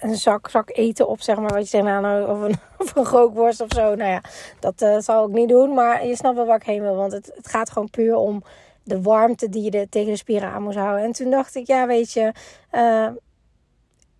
een 0.00 0.16
zak, 0.16 0.50
zak 0.50 0.70
eten 0.72 1.08
op, 1.08 1.20
zeg 1.20 1.36
maar. 1.36 1.52
Wat 1.52 1.62
je 1.62 1.68
zegt, 1.68 1.84
nou, 1.84 2.30
of 2.30 2.40
een, 2.40 2.54
of 2.78 2.96
een 2.96 3.04
rookworst 3.04 3.60
of 3.60 3.68
zo. 3.74 3.94
Nou 3.94 4.10
ja, 4.10 4.22
dat 4.60 5.04
zal 5.04 5.26
ik 5.28 5.32
niet 5.32 5.48
doen. 5.48 5.74
Maar 5.74 6.06
je 6.06 6.16
snapt 6.16 6.36
wel 6.36 6.46
waar 6.46 6.56
ik 6.56 6.66
heen 6.66 6.82
wil. 6.82 6.96
Want 6.96 7.12
het, 7.12 7.32
het 7.34 7.48
gaat 7.48 7.70
gewoon 7.70 7.90
puur 7.90 8.16
om 8.16 8.42
de 8.82 9.02
warmte 9.02 9.48
die 9.48 9.62
je 9.62 9.70
de, 9.70 9.88
tegen 9.88 10.10
de 10.10 10.16
spieren 10.16 10.48
aan 10.48 10.62
moest 10.62 10.76
houden. 10.76 11.04
En 11.04 11.12
toen 11.12 11.30
dacht 11.30 11.54
ik, 11.54 11.66
ja, 11.66 11.86
weet 11.86 12.12
je, 12.12 12.32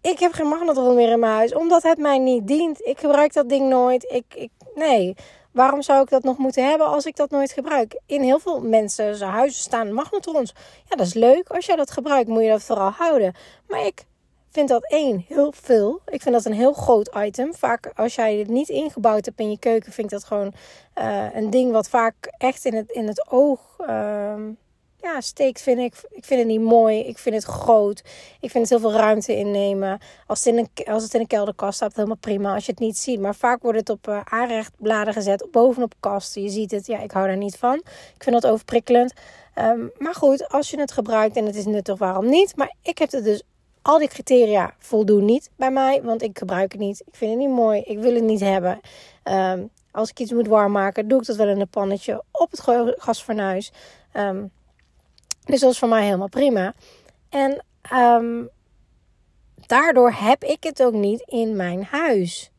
ik 0.01 0.19
heb 0.19 0.33
geen 0.33 0.49
magnetron 0.49 0.95
meer 0.95 1.11
in 1.11 1.19
mijn 1.19 1.33
huis, 1.33 1.55
omdat 1.55 1.83
het 1.83 1.99
mij 1.99 2.19
niet 2.19 2.47
dient. 2.47 2.87
Ik 2.87 2.99
gebruik 2.99 3.33
dat 3.33 3.49
ding 3.49 3.69
nooit. 3.69 4.05
Ik, 4.05 4.25
ik, 4.35 4.51
nee, 4.75 5.15
waarom 5.53 5.83
zou 5.83 6.03
ik 6.03 6.11
dat 6.11 6.23
nog 6.23 6.39
moeten 6.39 6.69
hebben 6.69 6.87
als 6.87 7.07
ik 7.07 7.17
dat 7.17 7.31
nooit 7.31 7.53
gebruik? 7.53 8.01
In 8.07 8.23
heel 8.23 8.39
veel 8.39 8.61
mensen 8.61 9.21
huizen 9.21 9.61
staan 9.61 9.93
magnetrons. 9.93 10.55
Ja, 10.89 10.97
dat 10.97 11.07
is 11.07 11.15
leuk. 11.15 11.49
Als 11.49 11.67
jij 11.67 11.77
dat 11.77 11.91
gebruikt, 11.91 12.29
moet 12.29 12.43
je 12.43 12.49
dat 12.49 12.63
vooral 12.63 12.91
houden. 12.91 13.35
Maar 13.69 13.87
ik 13.87 14.05
vind 14.51 14.69
dat 14.69 14.91
één 14.91 15.25
heel 15.29 15.53
veel. 15.57 16.01
Ik 16.07 16.23
vind 16.23 16.35
dat 16.35 16.45
een 16.45 16.53
heel 16.53 16.73
groot 16.73 17.11
item. 17.17 17.55
Vaak 17.55 17.93
als 17.95 18.15
jij 18.15 18.37
het 18.37 18.49
niet 18.49 18.69
ingebouwd 18.69 19.25
hebt 19.25 19.41
in 19.41 19.51
je 19.51 19.59
keuken, 19.59 19.93
vind 19.93 20.13
ik 20.13 20.19
dat 20.19 20.25
gewoon 20.25 20.53
uh, 20.99 21.35
een 21.35 21.51
ding 21.51 21.73
wat 21.73 21.89
vaak 21.89 22.15
echt 22.39 22.65
in 22.65 22.75
het, 22.75 22.91
in 22.91 23.07
het 23.07 23.31
oog. 23.31 23.61
Uh, 23.81 24.35
ja, 25.01 25.21
steekt, 25.21 25.63
vind 25.63 25.79
ik. 25.79 25.95
Ik 26.11 26.25
vind 26.25 26.41
het 26.41 26.49
niet 26.49 26.61
mooi. 26.61 26.99
Ik 26.99 27.19
vind 27.19 27.35
het 27.35 27.45
groot. 27.45 28.03
Ik 28.41 28.51
vind 28.51 28.69
het 28.69 28.81
heel 28.81 28.91
veel 28.91 29.01
ruimte 29.01 29.37
innemen. 29.37 29.99
Als 30.27 30.45
het 30.45 30.55
in 30.55 30.59
een, 30.59 30.93
als 30.93 31.03
het 31.03 31.15
in 31.15 31.21
een 31.21 31.27
kelderkast 31.27 31.75
staat, 31.75 31.95
helemaal 31.95 32.17
prima. 32.17 32.55
Als 32.55 32.67
je 32.67 32.71
het 32.71 32.81
niet 32.81 32.99
ziet. 32.99 33.21
Maar 33.21 33.35
vaak 33.35 33.63
wordt 33.63 33.79
het 33.79 33.91
op 33.91 34.09
uh, 34.09 34.21
aanrechtbladen 34.25 35.13
gezet. 35.13 35.47
Bovenop 35.51 35.95
kasten. 36.01 36.43
Je 36.43 36.49
ziet 36.49 36.71
het. 36.71 36.87
Ja, 36.87 36.99
ik 36.99 37.11
hou 37.11 37.27
daar 37.27 37.37
niet 37.37 37.57
van. 37.57 37.75
Ik 38.15 38.23
vind 38.23 38.43
dat 38.43 38.53
overprikkelend. 38.53 39.13
Um, 39.55 39.91
maar 39.99 40.15
goed, 40.15 40.49
als 40.49 40.71
je 40.71 40.81
het 40.81 40.93
gebruikt 40.93 41.37
en 41.37 41.47
het 41.47 41.57
is 41.57 41.65
nuttig, 41.65 41.99
waarom 41.99 42.29
niet? 42.29 42.57
Maar 42.57 42.75
ik 42.83 42.99
heb 42.99 43.11
het 43.11 43.25
dus 43.25 43.43
al 43.83 43.99
die 43.99 44.09
criteria 44.09 44.75
voldoen 44.79 45.25
niet 45.25 45.51
bij 45.57 45.71
mij, 45.71 46.03
want 46.03 46.23
ik 46.23 46.39
gebruik 46.39 46.73
het 46.73 46.81
niet. 46.81 47.01
Ik 47.07 47.15
vind 47.15 47.31
het 47.31 47.41
niet 47.41 47.57
mooi. 47.57 47.81
Ik 47.81 47.99
wil 47.99 48.15
het 48.15 48.23
niet 48.25 48.41
hebben. 48.41 48.81
Um, 49.25 49.71
Als 49.91 50.11
ik 50.11 50.19
iets 50.19 50.33
moet 50.33 50.47
warm 50.47 50.73
maken, 50.73 51.09
doe 51.09 51.21
ik 51.21 51.27
dat 51.27 51.37
wel 51.37 51.49
in 51.49 51.61
een 51.61 51.69
pannetje 51.69 52.23
op 52.31 52.51
het 52.51 52.61
gasfornuis. 52.99 53.73
Ehm, 54.13 54.45
dus 55.49 55.61
dat 55.61 55.73
is 55.73 55.79
voor 55.79 55.89
mij 55.89 56.05
helemaal 56.05 56.29
prima. 56.29 56.75
En 57.29 57.65
ehm, 57.83 58.45
daardoor 59.67 60.13
heb 60.13 60.45
ik 60.45 60.63
het 60.65 60.83
ook 60.83 60.93
niet 60.93 61.21
in 61.21 61.57
mijn 61.57 61.85
huis. 61.85 62.51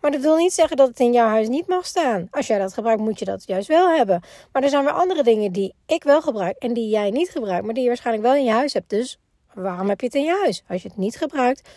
Maar 0.00 0.10
dat 0.10 0.20
wil 0.20 0.36
niet 0.36 0.52
zeggen 0.52 0.76
dat 0.76 0.88
het 0.88 1.00
in 1.00 1.12
jouw 1.12 1.28
huis 1.28 1.48
niet 1.48 1.66
mag 1.66 1.86
staan. 1.86 2.28
Als 2.30 2.46
jij 2.46 2.58
dat 2.58 2.74
gebruikt, 2.74 3.00
moet 3.00 3.18
je 3.18 3.24
dat 3.24 3.46
juist 3.46 3.68
wel 3.68 3.88
hebben. 3.96 4.20
Maar 4.52 4.62
er 4.62 4.68
zijn 4.68 4.84
weer 4.84 4.92
andere 4.92 5.22
dingen 5.22 5.52
die 5.52 5.74
ik 5.86 6.02
wel 6.02 6.22
gebruik 6.22 6.56
en 6.56 6.72
die 6.72 6.88
jij 6.88 7.10
niet 7.10 7.30
gebruikt, 7.30 7.64
maar 7.64 7.74
die 7.74 7.82
je 7.82 7.88
waarschijnlijk 7.88 8.26
wel 8.26 8.36
in 8.36 8.44
je 8.44 8.50
huis 8.50 8.72
hebt. 8.72 8.90
Dus 8.90 9.18
waarom 9.54 9.88
heb 9.88 10.00
je 10.00 10.06
het 10.06 10.14
in 10.14 10.24
je 10.24 10.38
huis? 10.42 10.62
Als 10.68 10.82
je 10.82 10.88
het 10.88 10.96
niet 10.96 11.16
gebruikt, 11.16 11.68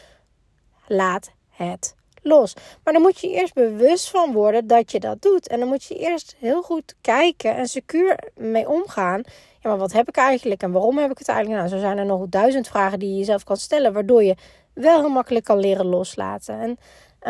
laat 0.88 1.32
het 1.50 1.96
los. 2.22 2.53
Maar 2.84 2.93
dan 2.93 3.01
moet 3.01 3.20
je 3.20 3.29
eerst 3.29 3.53
bewust 3.53 4.10
van 4.10 4.32
worden 4.32 4.67
dat 4.67 4.91
je 4.91 5.00
dat 5.00 5.22
doet. 5.22 5.48
En 5.48 5.60
dan 5.60 5.67
moet 5.67 5.84
je 5.84 5.96
eerst 5.96 6.36
heel 6.39 6.62
goed 6.62 6.96
kijken 7.01 7.55
en 7.55 7.67
secuur 7.67 8.20
mee 8.36 8.70
omgaan. 8.70 9.24
Maar 9.63 9.77
wat 9.77 9.91
heb 9.91 10.08
ik 10.08 10.15
eigenlijk 10.15 10.62
en 10.62 10.72
waarom 10.72 10.98
heb 10.98 11.12
ik 11.12 11.17
het 11.17 11.27
eigenlijk? 11.27 11.60
Nou, 11.60 11.74
zo 11.74 11.79
zijn 11.79 11.98
er 11.98 12.05
nog 12.05 12.25
duizend 12.29 12.67
vragen 12.67 13.00
die 13.00 13.10
je 13.10 13.17
jezelf 13.17 13.43
kan 13.43 13.58
stellen, 13.58 13.93
waardoor 13.93 14.24
je 14.24 14.36
wel 14.74 15.00
heel 15.00 15.10
makkelijk 15.10 15.46
kan 15.46 15.60
leren 15.60 15.86
loslaten. 15.86 16.60
En 16.60 16.77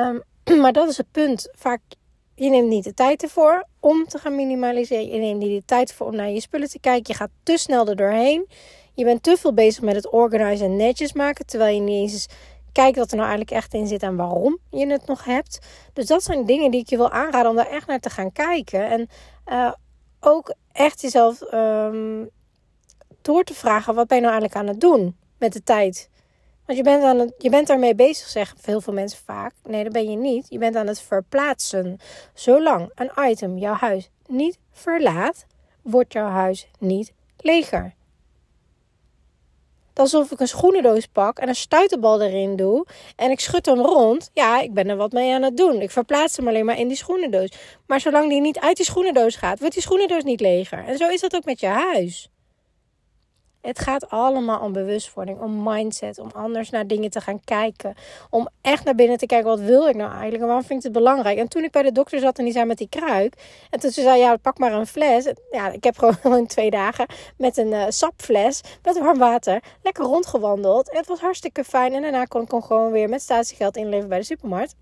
um, 0.06 0.24
Maar 0.62 0.74
dat 0.74 0.90
is 0.90 0.98
het 0.98 1.12
punt. 1.12 1.50
Vaak, 1.56 1.82
je 2.36 2.50
neemt 2.50 2.70
niet 2.70 2.84
de 2.84 2.94
tijd 2.94 3.24
ervoor 3.24 3.68
om 3.80 4.06
te 4.08 4.18
gaan 4.18 4.36
minimaliseren. 4.36 5.06
Je 5.06 5.20
neemt 5.20 5.40
niet 5.40 5.60
de 5.60 5.66
tijd 5.66 5.94
voor 5.94 6.08
om 6.08 6.16
naar 6.16 6.30
je 6.30 6.42
spullen 6.42 6.70
te 6.70 6.80
kijken. 6.80 7.04
Je 7.08 7.14
gaat 7.14 7.30
te 7.44 7.58
snel 7.58 7.88
er 7.88 7.96
doorheen. 7.96 8.48
Je 8.94 9.04
bent 9.04 9.24
te 9.24 9.38
veel 9.38 9.54
bezig 9.54 9.84
met 9.84 9.96
het 9.96 10.10
organiseren 10.10 10.72
en 10.72 10.78
netjes 10.78 11.14
maken. 11.14 11.46
Terwijl 11.46 11.76
je 11.76 11.82
niet 11.82 12.02
eens 12.02 12.28
kijkt 12.72 12.98
wat 12.98 13.12
er 13.12 13.18
nou 13.18 13.30
eigenlijk 13.30 13.58
echt 13.58 13.74
in 13.74 13.88
zit 13.88 14.04
en 14.04 14.16
waarom 14.16 14.58
je 14.70 14.88
het 14.88 15.06
nog 15.06 15.26
hebt. 15.26 15.60
Dus 15.94 16.06
dat 16.06 16.24
zijn 16.24 16.46
dingen 16.46 16.72
die 16.72 16.80
ik 16.80 16.90
je 16.90 16.98
wil 16.98 17.12
aanraden 17.12 17.50
om 17.50 17.56
daar 17.56 17.70
echt 17.70 17.88
naar 17.88 18.00
te 18.00 18.10
gaan 18.10 18.32
kijken. 18.32 18.90
En 18.90 19.08
uh, 19.52 19.74
ook 20.20 20.54
echt 20.74 21.02
jezelf 21.02 21.54
um, 21.54 22.30
door 23.22 23.44
te 23.44 23.54
vragen: 23.54 23.96
wat 23.96 24.08
ben 24.08 24.18
je 24.18 24.24
nou 24.24 24.36
eigenlijk 24.36 24.62
aan 24.62 24.74
het 24.74 24.82
doen 24.82 25.18
met 25.38 25.54
de 25.54 25.64
tijd 25.64 26.10
want 26.66 26.78
je 26.78 26.84
bent, 26.84 27.04
aan 27.04 27.20
het, 27.20 27.34
je 27.38 27.50
bent 27.50 27.68
daarmee 27.68 27.96
bezig, 27.96 28.28
zeggen 28.28 28.58
heel 28.62 28.82
veel 28.82 28.94
mensen 28.94 29.20
vaak. 29.26 29.54
Nee, 29.64 29.84
dat 29.84 29.94
ben 29.94 30.10
je 30.10 30.18
niet. 30.18 30.46
Je 30.50 30.58
bent 30.58 30.76
aan 30.76 30.88
het 30.88 31.02
verplaatsen. 31.02 31.98
Zolang 32.34 32.92
een 32.96 33.30
item 33.30 33.58
jouw 33.58 33.74
huis 33.74 34.10
niet 34.28 34.58
verlaat, 34.72 35.46
wordt 35.82 36.14
jouw 36.14 36.30
huis 36.30 36.68
niet 36.80 37.14
leger. 37.38 37.94
Alsof 40.04 40.32
ik 40.32 40.40
een 40.40 40.48
schoenendoos 40.48 41.06
pak 41.08 41.38
en 41.40 41.48
een 41.48 41.56
stuiterbal 41.56 42.22
erin 42.22 42.56
doe 42.56 42.86
en 43.16 43.32
ik 43.32 43.40
schud 43.40 43.66
hem 43.66 43.80
rond. 43.80 44.30
Ja, 44.34 44.62
ik 44.62 44.74
ben 44.74 44.90
er 44.90 44.96
wat 44.96 45.12
mee 45.12 45.34
aan 45.34 45.42
het 45.42 45.58
doen. 45.58 45.82
Ik 45.82 45.92
verplaats 45.92 46.38
hem 46.38 46.48
alleen 46.48 46.66
maar 46.66 46.80
in 46.80 46.88
die 46.88 46.98
schoenendoos. 46.98 47.52
Maar 47.88 48.00
zolang 48.00 48.30
die 48.30 48.42
niet 48.42 48.60
uit 48.60 48.76
die 48.76 48.86
schoenendoos 48.86 49.36
gaat, 49.36 49.60
wordt 49.60 49.74
die 49.74 49.84
schoenendoos 49.84 50.24
niet 50.24 50.40
leger. 50.40 50.86
En 50.88 50.98
zo 50.98 51.10
is 51.10 51.22
dat 51.22 51.36
ook 51.36 51.46
met 51.46 51.60
je 51.60 51.68
huis. 51.68 52.33
Het 53.64 53.80
gaat 53.80 54.10
allemaal 54.10 54.60
om 54.60 54.74
bewustwording, 54.74 55.40
om 55.40 55.64
mindset, 55.64 56.20
om 56.20 56.30
anders 56.34 56.70
naar 56.70 56.88
dingen 56.88 57.10
te 57.10 57.22
gaan 57.22 57.44
kijken. 57.44 57.94
Om 58.30 58.48
echt 58.62 58.84
naar 58.84 58.96
binnen 58.96 59.18
te 59.18 59.26
kijken, 59.26 59.50
wat 59.50 59.60
wil 59.60 59.88
ik 59.88 59.96
nou 59.96 60.10
eigenlijk 60.12 60.42
en 60.42 60.48
waarom 60.48 60.66
vind 60.66 60.80
ik 60.80 60.84
het 60.84 60.94
belangrijk? 60.94 61.38
En 61.38 61.48
toen 61.48 61.64
ik 61.64 61.72
bij 61.72 61.82
de 61.82 61.92
dokter 61.92 62.20
zat 62.20 62.38
en 62.38 62.44
die 62.44 62.54
zei 62.54 62.66
met 62.66 62.78
die 62.78 62.90
kruik. 62.90 63.36
En 63.70 63.80
toen 63.80 63.92
ze 63.92 64.02
zei, 64.02 64.20
ja, 64.20 64.36
pak 64.36 64.58
maar 64.58 64.74
een 64.74 64.88
fles. 64.88 65.32
Ja, 65.52 65.72
ik 65.72 65.84
heb 65.84 65.98
gewoon 65.98 66.46
twee 66.56 66.70
dagen 66.70 67.06
met 67.38 67.58
een 67.58 67.72
uh, 67.72 67.86
sapfles 67.90 68.62
met 68.82 69.00
warm 69.00 69.18
water 69.18 69.64
lekker 69.82 70.04
rondgewandeld. 70.04 70.90
En 70.90 70.98
het 70.98 71.08
was 71.08 71.20
hartstikke 71.20 71.64
fijn. 71.64 71.94
En 71.94 72.02
daarna 72.02 72.26
kon 72.26 72.42
ik 72.42 72.50
gewoon 72.64 72.92
weer 72.92 73.10
met 73.10 73.22
statiegeld 73.22 73.78
inleveren 73.78 74.10
bij 74.10 74.20
de 74.20 74.26
supermarkt. 74.26 74.76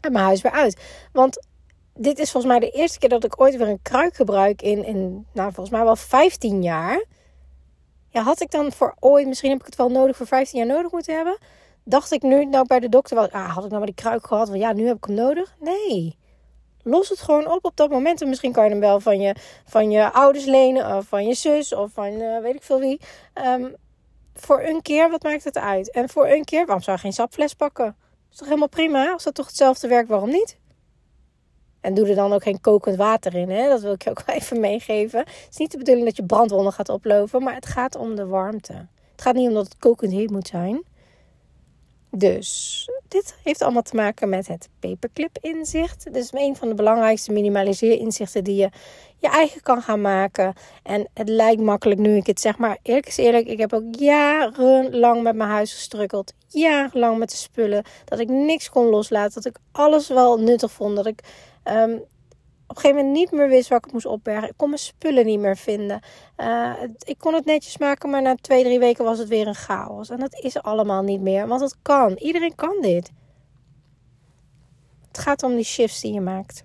En 0.00 0.12
mijn 0.12 0.24
huis 0.24 0.40
weer 0.40 0.52
uit. 0.52 0.80
Want 1.12 1.46
dit 1.94 2.18
is 2.18 2.30
volgens 2.30 2.52
mij 2.52 2.60
de 2.60 2.70
eerste 2.70 2.98
keer 2.98 3.08
dat 3.08 3.24
ik 3.24 3.40
ooit 3.40 3.56
weer 3.56 3.68
een 3.68 3.82
kruik 3.82 4.14
gebruik 4.14 4.62
in, 4.62 4.84
in 4.84 5.26
nou, 5.32 5.52
volgens 5.52 5.70
mij 5.70 5.84
wel 5.84 5.96
15 5.96 6.62
jaar 6.62 7.04
had 8.22 8.40
ik 8.40 8.50
dan 8.50 8.72
voor 8.72 8.94
ooit, 9.00 9.26
misschien 9.26 9.50
heb 9.50 9.60
ik 9.60 9.66
het 9.66 9.76
wel 9.76 9.90
nodig 9.90 10.16
voor 10.16 10.26
15 10.26 10.58
jaar 10.58 10.76
nodig 10.76 10.92
moeten 10.92 11.14
hebben. 11.14 11.38
Dacht 11.84 12.12
ik 12.12 12.22
nu 12.22 12.44
nou 12.44 12.66
bij 12.66 12.80
de 12.80 12.88
dokter 12.88 13.16
wel, 13.16 13.30
ah, 13.30 13.54
had 13.54 13.64
ik 13.64 13.70
nou 13.70 13.76
maar 13.76 13.86
die 13.86 13.94
kruik 13.94 14.26
gehad? 14.26 14.48
Want 14.48 14.60
ja, 14.60 14.72
nu 14.72 14.86
heb 14.86 14.96
ik 14.96 15.04
hem 15.04 15.14
nodig. 15.14 15.54
Nee. 15.60 16.16
Los 16.82 17.08
het 17.08 17.20
gewoon 17.20 17.50
op 17.50 17.64
op 17.64 17.76
dat 17.76 17.90
moment. 17.90 18.22
En 18.22 18.28
misschien 18.28 18.52
kan 18.52 18.64
je 18.64 18.70
hem 18.70 18.80
wel 18.80 19.00
van 19.00 19.20
je, 19.20 19.34
van 19.64 19.90
je 19.90 20.12
ouders 20.12 20.44
lenen. 20.44 20.96
Of 20.96 21.06
van 21.06 21.26
je 21.26 21.34
zus. 21.34 21.74
Of 21.74 21.92
van 21.92 22.12
uh, 22.12 22.40
weet 22.40 22.54
ik 22.54 22.62
veel 22.62 22.80
wie. 22.80 23.00
Um, 23.34 23.74
voor 24.34 24.62
een 24.62 24.82
keer, 24.82 25.10
wat 25.10 25.22
maakt 25.22 25.44
het 25.44 25.58
uit? 25.58 25.90
En 25.90 26.08
voor 26.08 26.26
een 26.26 26.44
keer, 26.44 26.64
waarom 26.64 26.82
zou 26.82 26.96
je 26.96 27.02
geen 27.02 27.12
sapfles 27.12 27.54
pakken? 27.54 27.96
Is 28.30 28.36
toch 28.36 28.46
helemaal 28.46 28.68
prima? 28.68 29.12
Als 29.12 29.24
dat 29.24 29.34
toch 29.34 29.46
hetzelfde 29.46 29.88
werkt, 29.88 30.08
waarom 30.08 30.30
niet? 30.30 30.58
En 31.80 31.94
doe 31.94 32.08
er 32.08 32.14
dan 32.14 32.32
ook 32.32 32.42
geen 32.42 32.60
kokend 32.60 32.96
water 32.96 33.34
in. 33.34 33.50
Hè? 33.50 33.68
Dat 33.68 33.80
wil 33.80 33.92
ik 33.92 34.02
je 34.02 34.10
ook 34.10 34.22
wel 34.26 34.36
even 34.36 34.60
meegeven. 34.60 35.18
Het 35.18 35.46
is 35.50 35.56
niet 35.56 35.70
de 35.70 35.78
bedoeling 35.78 36.06
dat 36.06 36.16
je 36.16 36.24
brandwonden 36.24 36.72
gaat 36.72 36.88
oplopen. 36.88 37.42
Maar 37.42 37.54
het 37.54 37.66
gaat 37.66 37.96
om 37.96 38.14
de 38.14 38.26
warmte. 38.26 38.72
Het 39.12 39.22
gaat 39.22 39.34
niet 39.34 39.48
om 39.48 39.54
dat 39.54 39.64
het 39.64 39.78
kokend 39.78 40.12
heet 40.12 40.30
moet 40.30 40.48
zijn. 40.48 40.84
Dus 42.10 42.88
dit 43.08 43.36
heeft 43.42 43.62
allemaal 43.62 43.82
te 43.82 43.96
maken 43.96 44.28
met 44.28 44.46
het 44.46 44.68
paperclip 44.80 45.38
inzicht. 45.40 46.12
Dus 46.12 46.28
een 46.32 46.56
van 46.56 46.68
de 46.68 46.74
belangrijkste 46.74 47.32
minimaliseer 47.32 47.98
inzichten 47.98 48.44
die 48.44 48.56
je 48.56 48.70
je 49.18 49.28
eigen 49.28 49.60
kan 49.60 49.82
gaan 49.82 50.00
maken. 50.00 50.54
En 50.82 51.08
het 51.14 51.28
lijkt 51.28 51.60
makkelijk 51.60 52.00
nu 52.00 52.16
ik 52.16 52.26
het 52.26 52.40
zeg, 52.40 52.58
maar 52.58 52.78
eerlijk 52.82 53.06
is 53.06 53.16
eerlijk, 53.16 53.46
ik 53.46 53.58
heb 53.58 53.72
ook 53.72 53.84
jarenlang 53.90 55.22
met 55.22 55.36
mijn 55.36 55.50
huis 55.50 55.74
gestrukkeld. 55.74 56.32
Jarenlang 56.48 57.18
met 57.18 57.30
de 57.30 57.36
spullen. 57.36 57.84
Dat 58.04 58.18
ik 58.18 58.28
niks 58.28 58.70
kon 58.70 58.86
loslaten. 58.86 59.42
Dat 59.42 59.52
ik 59.54 59.56
alles 59.72 60.08
wel 60.08 60.38
nuttig 60.38 60.72
vond. 60.72 60.96
Dat 60.96 61.06
ik 61.06 61.20
um, 61.70 62.02
op 62.68 62.76
een 62.76 62.80
gegeven 62.80 63.04
moment 63.04 63.16
niet 63.18 63.30
meer 63.30 63.48
wist 63.48 63.68
waar 63.68 63.78
ik 63.78 63.84
het 63.84 63.92
moest 63.92 64.06
opbergen. 64.06 64.48
Ik 64.48 64.56
kon 64.56 64.68
mijn 64.68 64.80
spullen 64.80 65.26
niet 65.26 65.38
meer 65.38 65.56
vinden. 65.56 66.00
Uh, 66.36 66.72
ik 66.98 67.18
kon 67.18 67.34
het 67.34 67.44
netjes 67.44 67.78
maken, 67.78 68.10
maar 68.10 68.22
na 68.22 68.34
twee, 68.34 68.64
drie 68.64 68.78
weken 68.78 69.04
was 69.04 69.18
het 69.18 69.28
weer 69.28 69.46
een 69.46 69.54
chaos. 69.54 70.10
En 70.10 70.18
dat 70.18 70.34
is 70.34 70.62
allemaal 70.62 71.02
niet 71.02 71.20
meer, 71.20 71.46
want 71.46 71.60
het 71.60 71.76
kan. 71.82 72.12
Iedereen 72.16 72.54
kan 72.54 72.80
dit. 72.80 73.10
Het 75.08 75.18
gaat 75.18 75.42
om 75.42 75.54
die 75.54 75.64
shifts 75.64 76.00
die 76.00 76.12
je 76.12 76.20
maakt. 76.20 76.62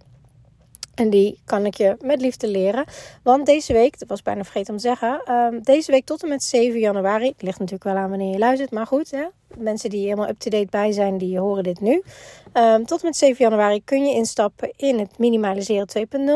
En 0.93 1.09
die 1.09 1.39
kan 1.45 1.65
ik 1.65 1.75
je 1.75 1.95
met 2.01 2.21
liefde 2.21 2.47
leren. 2.47 2.85
Want 3.23 3.45
deze 3.45 3.73
week, 3.73 3.99
dat 3.99 4.07
was 4.07 4.21
bijna 4.21 4.43
vergeten 4.43 4.73
om 4.73 4.79
te 4.79 4.87
zeggen. 4.87 5.33
Um, 5.33 5.63
deze 5.63 5.91
week 5.91 6.05
tot 6.05 6.23
en 6.23 6.29
met 6.29 6.43
7 6.43 6.79
januari. 6.79 7.27
Het 7.27 7.41
ligt 7.41 7.59
natuurlijk 7.59 7.83
wel 7.83 8.03
aan 8.03 8.09
wanneer 8.09 8.31
je 8.31 8.37
luistert. 8.37 8.71
Maar 8.71 8.87
goed, 8.87 9.11
hè? 9.11 9.25
mensen 9.57 9.89
die 9.89 10.03
helemaal 10.03 10.27
up-to-date 10.27 10.67
bij 10.69 10.91
zijn, 10.91 11.17
die 11.17 11.39
horen 11.39 11.63
dit 11.63 11.81
nu. 11.81 12.03
Um, 12.53 12.85
tot 12.85 12.99
en 12.99 13.05
met 13.05 13.17
7 13.17 13.35
januari 13.37 13.83
kun 13.83 14.05
je 14.05 14.13
instappen 14.13 14.73
in 14.75 14.99
het 14.99 15.17
Minimaliseren 15.17 15.87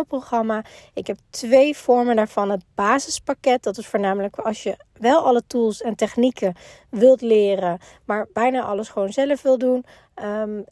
2.0 0.03 0.07
programma. 0.07 0.63
Ik 0.93 1.07
heb 1.07 1.17
twee 1.29 1.77
vormen 1.77 2.15
daarvan. 2.15 2.49
Het 2.49 2.63
basispakket, 2.75 3.63
dat 3.63 3.77
is 3.77 3.87
voornamelijk 3.87 4.37
als 4.37 4.63
je 4.63 4.77
wel 4.99 5.25
alle 5.25 5.43
tools 5.47 5.81
en 5.81 5.95
technieken 5.95 6.55
wilt 6.89 7.21
leren, 7.21 7.79
maar 8.05 8.27
bijna 8.33 8.61
alles 8.61 8.89
gewoon 8.89 9.13
zelf 9.13 9.41
wil 9.41 9.57
doen. 9.57 9.85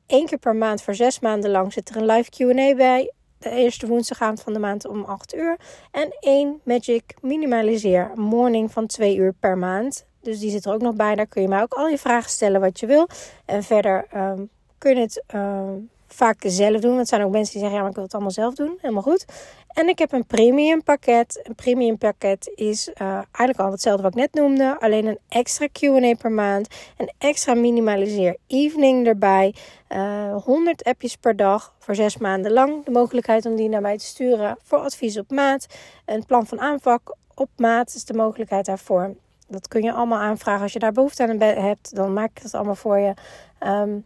Eén 0.08 0.26
keer 0.26 0.38
per 0.38 0.56
maand 0.56 0.82
voor 0.82 0.96
zes 0.96 1.20
maanden 1.20 1.52
lang 1.52 1.74
zit 1.74 1.90
er 1.90 1.96
een 1.96 2.06
live 2.06 2.30
QA 2.30 2.76
bij 2.76 3.12
eerste 3.50 3.88
woensdagavond 3.88 4.42
van 4.42 4.54
de 4.54 4.60
maand 4.60 4.88
om 4.88 5.04
8 5.04 5.36
uur. 5.36 5.58
En 5.92 6.16
één 6.20 6.62
Magic 6.64 7.04
Minimaliseer 7.22 8.12
Morning 8.16 8.72
van 8.72 8.88
2 8.88 9.16
uur 9.16 9.34
per 9.40 9.58
maand. 9.58 10.06
Dus 10.22 10.40
die 10.40 10.52
zit 10.52 10.66
er 10.66 10.74
ook 10.74 10.82
nog 10.82 10.96
bij. 10.96 11.16
Daar 11.16 11.28
kun 11.28 11.42
je 11.42 11.48
mij 11.48 11.62
ook 11.62 11.74
al 11.74 11.88
je 11.88 11.98
vragen 11.98 12.30
stellen 12.30 12.62
wat 12.62 12.80
je 12.80 12.86
wil. 12.86 13.08
En 13.46 13.64
verder 13.64 14.06
um, 14.16 14.50
kun 14.78 14.96
je 14.96 15.02
het 15.02 15.24
um, 15.36 15.90
vaak 16.08 16.42
zelf 16.46 16.82
doen. 16.82 16.90
Want 16.90 17.00
er 17.00 17.08
zijn 17.08 17.24
ook 17.24 17.32
mensen 17.32 17.54
die 17.54 17.62
zeggen, 17.62 17.78
ja, 17.78 17.80
maar 17.80 17.90
ik 17.90 17.96
wil 17.96 18.04
het 18.04 18.14
allemaal 18.14 18.32
zelf 18.32 18.54
doen. 18.54 18.78
Helemaal 18.82 19.04
goed. 19.04 19.26
En 19.68 19.88
ik 19.88 20.00
heb 20.00 20.12
een 20.12 20.26
premium 20.26 20.84
pakket. 20.84 21.40
Een 21.44 21.56
premium 21.56 21.98
pakket 21.98 22.52
is 22.56 22.90
uh, 23.02 23.08
eigenlijk 23.08 23.60
al 23.60 23.72
hetzelfde 23.72 24.04
wat 24.04 24.12
ik 24.12 24.18
net 24.20 24.34
noemde. 24.34 24.80
Alleen 24.80 25.06
een 25.06 25.20
extra 25.30 25.68
Q&A 25.72 26.14
per 26.14 26.32
maand. 26.32 26.68
Een 26.98 27.12
extra 27.18 27.54
minimaliseer 27.54 28.38
evening 28.48 29.08
erbij. 29.08 29.56
Uh, 29.90 30.26
eh, 30.26 30.44
100 30.44 30.84
appjes 30.84 31.16
per 31.16 31.36
dag 31.36 31.74
voor 31.80 31.96
zes 31.96 32.18
maanden 32.18 32.52
lang. 32.52 32.86
De 32.86 32.92
mogelijkheid 32.92 33.46
om 33.46 33.56
die 33.56 33.70
naar 33.70 33.82
mij 33.82 33.98
te 33.98 34.06
sturen 34.06 34.58
voor 34.64 34.78
advies 34.78 35.18
op 35.18 35.32
maat. 35.32 35.66
Een 36.06 36.26
plan 36.26 36.48
van 36.48 36.60
aanpak 36.60 37.16
op 37.34 37.50
maat 37.58 37.94
is 37.96 38.06
de 38.06 38.14
mogelijkheid 38.14 38.66
daarvoor. 38.66 39.16
Dat 39.48 39.68
kun 39.68 39.84
je 39.84 39.94
allemaal 39.94 40.20
aanvragen. 40.20 40.62
Als 40.62 40.74
je 40.74 40.80
daar 40.80 40.92
behoefte 40.92 41.24
aan 41.24 41.40
hebt, 41.42 41.96
dan 41.96 42.14
maak 42.14 42.30
ik 42.30 42.44
het 42.44 42.54
allemaal 42.54 42.76
voor 42.76 42.98
je. 42.98 43.14
Um, 43.60 44.06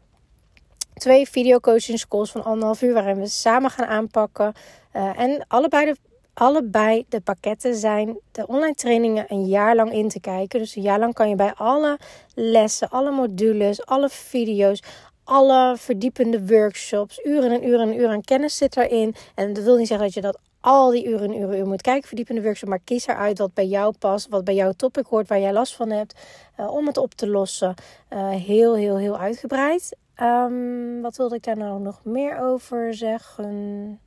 twee 0.99 1.29
video 1.29 1.59
coaching 1.59 2.07
calls 2.07 2.31
van 2.31 2.43
anderhalf 2.43 2.81
uur 2.81 2.93
waarin 2.93 3.19
we 3.19 3.27
samen 3.27 3.69
gaan 3.69 3.85
aanpakken. 3.85 4.53
Uh, 4.93 5.19
en 5.19 5.45
allebei 5.47 5.85
de, 5.85 5.95
allebei 6.33 7.05
de 7.09 7.21
pakketten 7.21 7.75
zijn 7.75 8.19
de 8.31 8.47
online 8.47 8.73
trainingen 8.73 9.25
een 9.27 9.45
jaar 9.45 9.75
lang 9.75 9.93
in 9.93 10.09
te 10.09 10.19
kijken. 10.19 10.59
Dus 10.59 10.75
een 10.75 10.81
jaar 10.81 10.99
lang 10.99 11.13
kan 11.13 11.29
je 11.29 11.35
bij 11.35 11.53
alle 11.53 11.99
lessen, 12.33 12.89
alle 12.89 13.11
modules, 13.11 13.85
alle 13.85 14.09
video's, 14.09 14.83
alle 15.23 15.75
verdiepende 15.77 16.45
workshops, 16.45 17.19
uren 17.23 17.51
en 17.51 17.67
uren 17.67 17.89
en 17.89 17.97
uren 17.97 18.09
aan 18.09 18.21
kennis 18.21 18.57
zit 18.57 18.77
erin. 18.77 19.15
En 19.35 19.53
dat 19.53 19.63
wil 19.63 19.77
niet 19.77 19.87
zeggen 19.87 20.05
dat 20.05 20.15
je 20.15 20.21
dat 20.21 20.39
al 20.61 20.89
die 20.89 21.05
uren 21.05 21.27
en 21.27 21.39
uren, 21.39 21.55
uren 21.55 21.67
moet 21.67 21.81
kijken, 21.81 22.07
verdiepende 22.07 22.41
workshop. 22.41 22.69
Maar 22.69 22.79
kies 22.83 23.07
eruit 23.07 23.37
wat 23.37 23.53
bij 23.53 23.67
jou 23.67 23.93
past, 23.99 24.27
wat 24.29 24.43
bij 24.43 24.55
jouw 24.55 24.71
topic 24.71 25.05
hoort, 25.05 25.27
waar 25.27 25.39
jij 25.39 25.53
last 25.53 25.75
van 25.75 25.89
hebt, 25.89 26.19
uh, 26.59 26.73
om 26.73 26.87
het 26.87 26.97
op 26.97 27.13
te 27.13 27.27
lossen. 27.27 27.73
Uh, 28.13 28.29
heel, 28.29 28.75
heel, 28.75 28.97
heel 28.97 29.17
uitgebreid. 29.17 29.95
Ehm, 30.19 31.01
wat 31.01 31.17
wilde 31.17 31.35
ik 31.35 31.43
daar 31.43 31.57
nou 31.57 31.79
nog 31.79 31.99
meer 32.03 32.39
over 32.39 32.93
zeggen? 32.93 33.99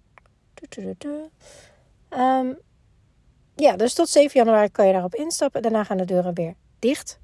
Um, 2.10 2.58
ja, 3.54 3.76
dus 3.76 3.94
tot 3.94 4.08
7 4.08 4.30
januari 4.32 4.70
kan 4.70 4.86
je 4.86 4.92
daarop 4.92 5.14
instappen. 5.14 5.62
Daarna 5.62 5.84
gaan 5.84 5.96
de 5.96 6.04
deuren 6.04 6.34
weer 6.34 6.54
dicht. 6.78 7.20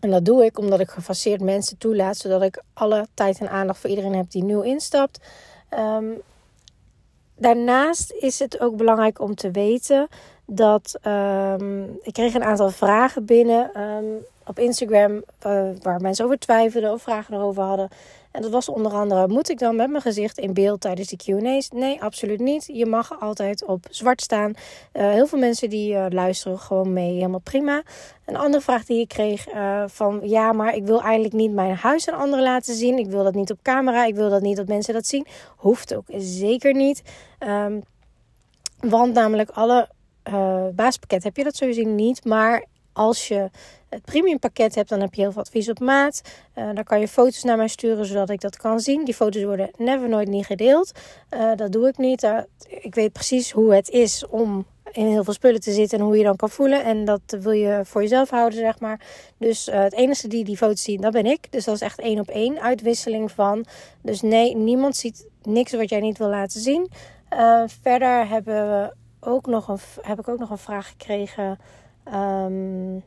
En 0.00 0.10
dat 0.10 0.24
doe 0.24 0.44
ik 0.44 0.58
omdat 0.58 0.80
ik 0.80 0.90
gefaseerd 0.90 1.40
mensen 1.40 1.78
toelaat, 1.78 2.16
zodat 2.16 2.42
ik 2.42 2.62
alle 2.72 3.06
tijd 3.14 3.38
en 3.38 3.50
aandacht 3.50 3.78
voor 3.78 3.90
iedereen 3.90 4.14
heb 4.14 4.30
die 4.30 4.44
nieuw 4.44 4.62
instapt. 4.62 5.20
Um, 5.78 6.20
daarnaast 7.36 8.12
is 8.12 8.38
het 8.38 8.60
ook 8.60 8.76
belangrijk 8.76 9.20
om 9.20 9.34
te 9.34 9.50
weten 9.50 10.08
dat 10.46 10.98
ik 12.02 12.12
kreeg 12.12 12.34
een 12.34 12.44
aantal 12.44 12.70
vragen 12.70 13.24
binnen 13.24 13.70
op 14.46 14.58
Instagram 14.58 15.12
uh, 15.46 15.62
waar 15.82 16.00
mensen 16.00 16.24
over 16.24 16.38
twijfelden 16.38 16.92
of 16.92 17.02
vragen 17.02 17.34
erover 17.34 17.62
hadden. 17.62 17.88
En 18.30 18.42
dat 18.42 18.50
was 18.50 18.68
onder 18.68 18.92
andere: 18.92 19.28
moet 19.28 19.48
ik 19.48 19.58
dan 19.58 19.76
met 19.76 19.90
mijn 19.90 20.02
gezicht 20.02 20.38
in 20.38 20.54
beeld 20.54 20.80
tijdens 20.80 21.08
de 21.08 21.16
QA's? 21.16 21.70
Nee, 21.70 22.02
absoluut 22.02 22.40
niet. 22.40 22.70
Je 22.72 22.86
mag 22.86 23.20
altijd 23.20 23.64
op 23.64 23.86
zwart 23.90 24.22
staan. 24.22 24.52
Uh, 24.92 25.10
heel 25.10 25.26
veel 25.26 25.38
mensen 25.38 25.70
die 25.70 25.94
uh, 25.94 26.06
luisteren 26.08 26.58
gewoon 26.58 26.92
mee, 26.92 27.14
helemaal 27.14 27.40
prima. 27.40 27.82
Een 28.24 28.36
andere 28.36 28.62
vraag 28.62 28.84
die 28.84 29.00
ik 29.00 29.08
kreeg: 29.08 29.54
uh, 29.54 29.84
van 29.86 30.20
ja, 30.22 30.52
maar 30.52 30.74
ik 30.74 30.84
wil 30.84 31.02
eigenlijk 31.02 31.34
niet 31.34 31.52
mijn 31.52 31.74
huis 31.74 32.08
aan 32.08 32.18
anderen 32.18 32.44
laten 32.44 32.74
zien. 32.74 32.98
Ik 32.98 33.06
wil 33.06 33.24
dat 33.24 33.34
niet 33.34 33.50
op 33.50 33.58
camera. 33.62 34.04
Ik 34.04 34.14
wil 34.14 34.30
dat 34.30 34.42
niet 34.42 34.56
dat 34.56 34.68
mensen 34.68 34.94
dat 34.94 35.06
zien. 35.06 35.26
Hoeft 35.56 35.94
ook 35.94 36.06
zeker 36.16 36.74
niet. 36.74 37.02
Um, 37.48 37.82
want 38.80 39.14
namelijk 39.14 39.50
alle 39.50 39.88
baaspakket 40.74 41.24
heb 41.24 41.36
je 41.36 41.44
dat 41.44 41.56
sowieso 41.56 41.88
niet. 41.88 42.24
Maar 42.24 42.64
als 42.94 43.28
je 43.28 43.50
het 43.88 44.04
premium 44.04 44.38
pakket 44.38 44.74
hebt, 44.74 44.88
dan 44.88 45.00
heb 45.00 45.14
je 45.14 45.20
heel 45.20 45.32
veel 45.32 45.40
advies 45.40 45.68
op 45.68 45.80
maat. 45.80 46.20
Uh, 46.54 46.64
dan 46.74 46.84
kan 46.84 47.00
je 47.00 47.08
foto's 47.08 47.42
naar 47.42 47.56
mij 47.56 47.68
sturen, 47.68 48.06
zodat 48.06 48.30
ik 48.30 48.40
dat 48.40 48.56
kan 48.56 48.80
zien. 48.80 49.04
Die 49.04 49.14
foto's 49.14 49.42
worden 49.42 49.70
never 49.76 50.08
nooit 50.08 50.28
niet 50.28 50.46
gedeeld. 50.46 50.92
Uh, 51.30 51.50
dat 51.56 51.72
doe 51.72 51.88
ik 51.88 51.98
niet. 51.98 52.22
Uh, 52.22 52.38
ik 52.68 52.94
weet 52.94 53.12
precies 53.12 53.50
hoe 53.50 53.74
het 53.74 53.88
is 53.88 54.26
om 54.26 54.66
in 54.92 55.06
heel 55.06 55.24
veel 55.24 55.32
spullen 55.32 55.60
te 55.60 55.72
zitten 55.72 55.98
en 55.98 56.04
hoe 56.04 56.16
je 56.16 56.24
dan 56.24 56.36
kan 56.36 56.50
voelen. 56.50 56.84
En 56.84 57.04
dat 57.04 57.20
wil 57.26 57.52
je 57.52 57.80
voor 57.84 58.02
jezelf 58.02 58.30
houden, 58.30 58.58
zeg 58.58 58.80
maar. 58.80 59.00
Dus 59.38 59.66
het 59.72 59.92
enige 59.92 60.28
die 60.28 60.44
die 60.44 60.56
foto's 60.56 60.82
ziet, 60.82 61.02
dat 61.02 61.12
ben 61.12 61.26
ik. 61.26 61.52
Dus 61.52 61.64
dat 61.64 61.74
is 61.74 61.80
echt 61.80 62.00
één 62.00 62.20
op 62.20 62.28
één 62.28 62.60
uitwisseling 62.60 63.30
van. 63.32 63.64
Dus 64.02 64.22
nee, 64.22 64.56
niemand 64.56 64.96
ziet 64.96 65.26
niks 65.42 65.72
wat 65.72 65.88
jij 65.88 66.00
niet 66.00 66.18
wil 66.18 66.28
laten 66.28 66.60
zien. 66.60 66.90
verder 67.82 68.28
hebben 68.28 68.70
we 68.70 68.92
ook 69.20 69.46
nog 69.46 69.68
een, 69.68 69.78
heb 70.00 70.18
ik 70.18 70.28
ook 70.28 70.38
nog 70.38 70.50
een 70.50 70.58
vraag 70.58 70.88
gekregen... 70.88 71.58
Um, 72.14 73.02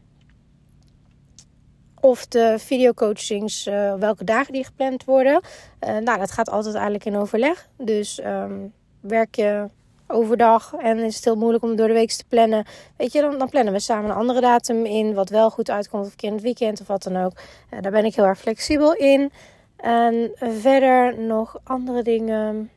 of 2.00 2.28
de 2.28 2.56
videocoachings, 2.60 3.68
uh, 3.68 3.94
welke 3.94 4.24
dagen 4.24 4.54
die 4.54 4.64
gepland 4.64 5.06
worden. 5.06 5.42
Uh, 5.88 5.98
nou, 5.98 6.20
dat 6.20 6.32
gaat 6.32 6.50
altijd 6.50 6.76
eigenlijk 6.76 7.06
in 7.06 7.16
overleg. 7.16 7.68
Dus 7.78 8.24
um, 8.24 8.74
werk 9.00 9.36
je 9.36 9.70
overdag 10.08 10.74
en 10.74 10.98
is 10.98 11.16
het 11.16 11.26
heel 11.26 11.36
moeilijk 11.36 11.64
om 11.64 11.76
door 11.76 11.88
de 11.88 11.94
week 11.94 12.12
te 12.12 12.24
plannen. 12.28 12.66
Weet 12.98 13.12
je, 13.12 13.22
dan, 13.22 13.38
dan 13.38 13.50
plannen 13.50 13.74
we 13.74 13.80
samen 13.80 14.10
een 14.10 14.16
andere 14.16 14.42
datum 14.42 14.86
in. 14.86 15.14
Wat 15.14 15.30
wel 15.30 15.50
goed 15.50 15.70
uitkomt, 15.70 16.06
of 16.06 16.12
een 16.12 16.18
keer 16.18 16.30
in 16.30 16.36
het 16.36 16.44
weekend 16.44 16.82
of 16.82 16.88
wat 16.88 17.04
dan 17.04 17.18
ook. 17.18 17.32
Uh, 17.74 17.82
daar 17.82 17.92
ben 17.92 18.06
ik 18.06 18.16
heel 18.16 18.26
erg 18.26 18.40
flexibel 18.40 18.94
in. 18.94 19.32
En 19.78 20.32
verder 20.36 21.20
nog 21.20 21.60
andere 21.64 22.04
dingen. 22.04 22.70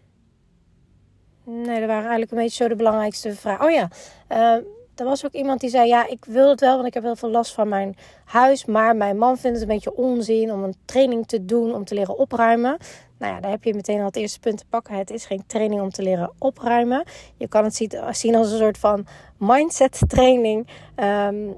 Nee, 1.44 1.78
dat 1.78 1.88
waren 1.88 2.02
eigenlijk 2.02 2.30
een 2.30 2.38
beetje 2.38 2.62
zo 2.62 2.68
de 2.68 2.76
belangrijkste 2.76 3.34
vragen. 3.34 3.64
Oh 3.66 3.70
ja, 3.70 3.88
er 5.00 5.06
was 5.06 5.24
ook 5.24 5.32
iemand 5.32 5.60
die 5.60 5.70
zei: 5.70 5.88
Ja, 5.88 6.06
ik 6.06 6.24
wil 6.24 6.48
het 6.48 6.60
wel, 6.60 6.74
want 6.74 6.86
ik 6.86 6.94
heb 6.94 7.02
heel 7.02 7.16
veel 7.16 7.30
last 7.30 7.52
van 7.52 7.68
mijn 7.68 7.96
huis. 8.24 8.64
Maar 8.64 8.96
mijn 8.96 9.18
man 9.18 9.38
vindt 9.38 9.58
het 9.58 9.68
een 9.68 9.74
beetje 9.74 9.96
onzin 9.96 10.52
om 10.52 10.64
een 10.64 10.76
training 10.84 11.26
te 11.26 11.44
doen 11.44 11.74
om 11.74 11.84
te 11.84 11.94
leren 11.94 12.18
opruimen. 12.18 12.76
Nou 13.18 13.34
ja, 13.34 13.40
daar 13.40 13.50
heb 13.50 13.64
je 13.64 13.74
meteen 13.74 13.98
al 13.98 14.04
het 14.04 14.16
eerste 14.16 14.40
punt 14.40 14.58
te 14.58 14.64
pakken. 14.68 14.94
Het 14.94 15.10
is 15.10 15.26
geen 15.26 15.42
training 15.46 15.80
om 15.80 15.90
te 15.90 16.02
leren 16.02 16.32
opruimen. 16.38 17.04
Je 17.36 17.48
kan 17.48 17.64
het 17.64 17.74
zien 18.10 18.36
als 18.36 18.52
een 18.52 18.58
soort 18.58 18.78
van 18.78 19.06
mindset 19.38 20.00
training. 20.06 20.68
Um, 20.96 21.56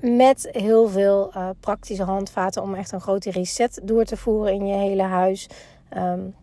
met 0.00 0.48
heel 0.50 0.88
veel 0.88 1.32
uh, 1.36 1.48
praktische 1.60 2.02
handvaten 2.02 2.62
om 2.62 2.74
echt 2.74 2.92
een 2.92 3.00
grote 3.00 3.30
reset 3.30 3.80
door 3.82 4.04
te 4.04 4.16
voeren 4.16 4.52
in 4.52 4.66
je 4.66 4.74
hele 4.74 5.02
huis. 5.02 5.48
Um, 5.96 6.34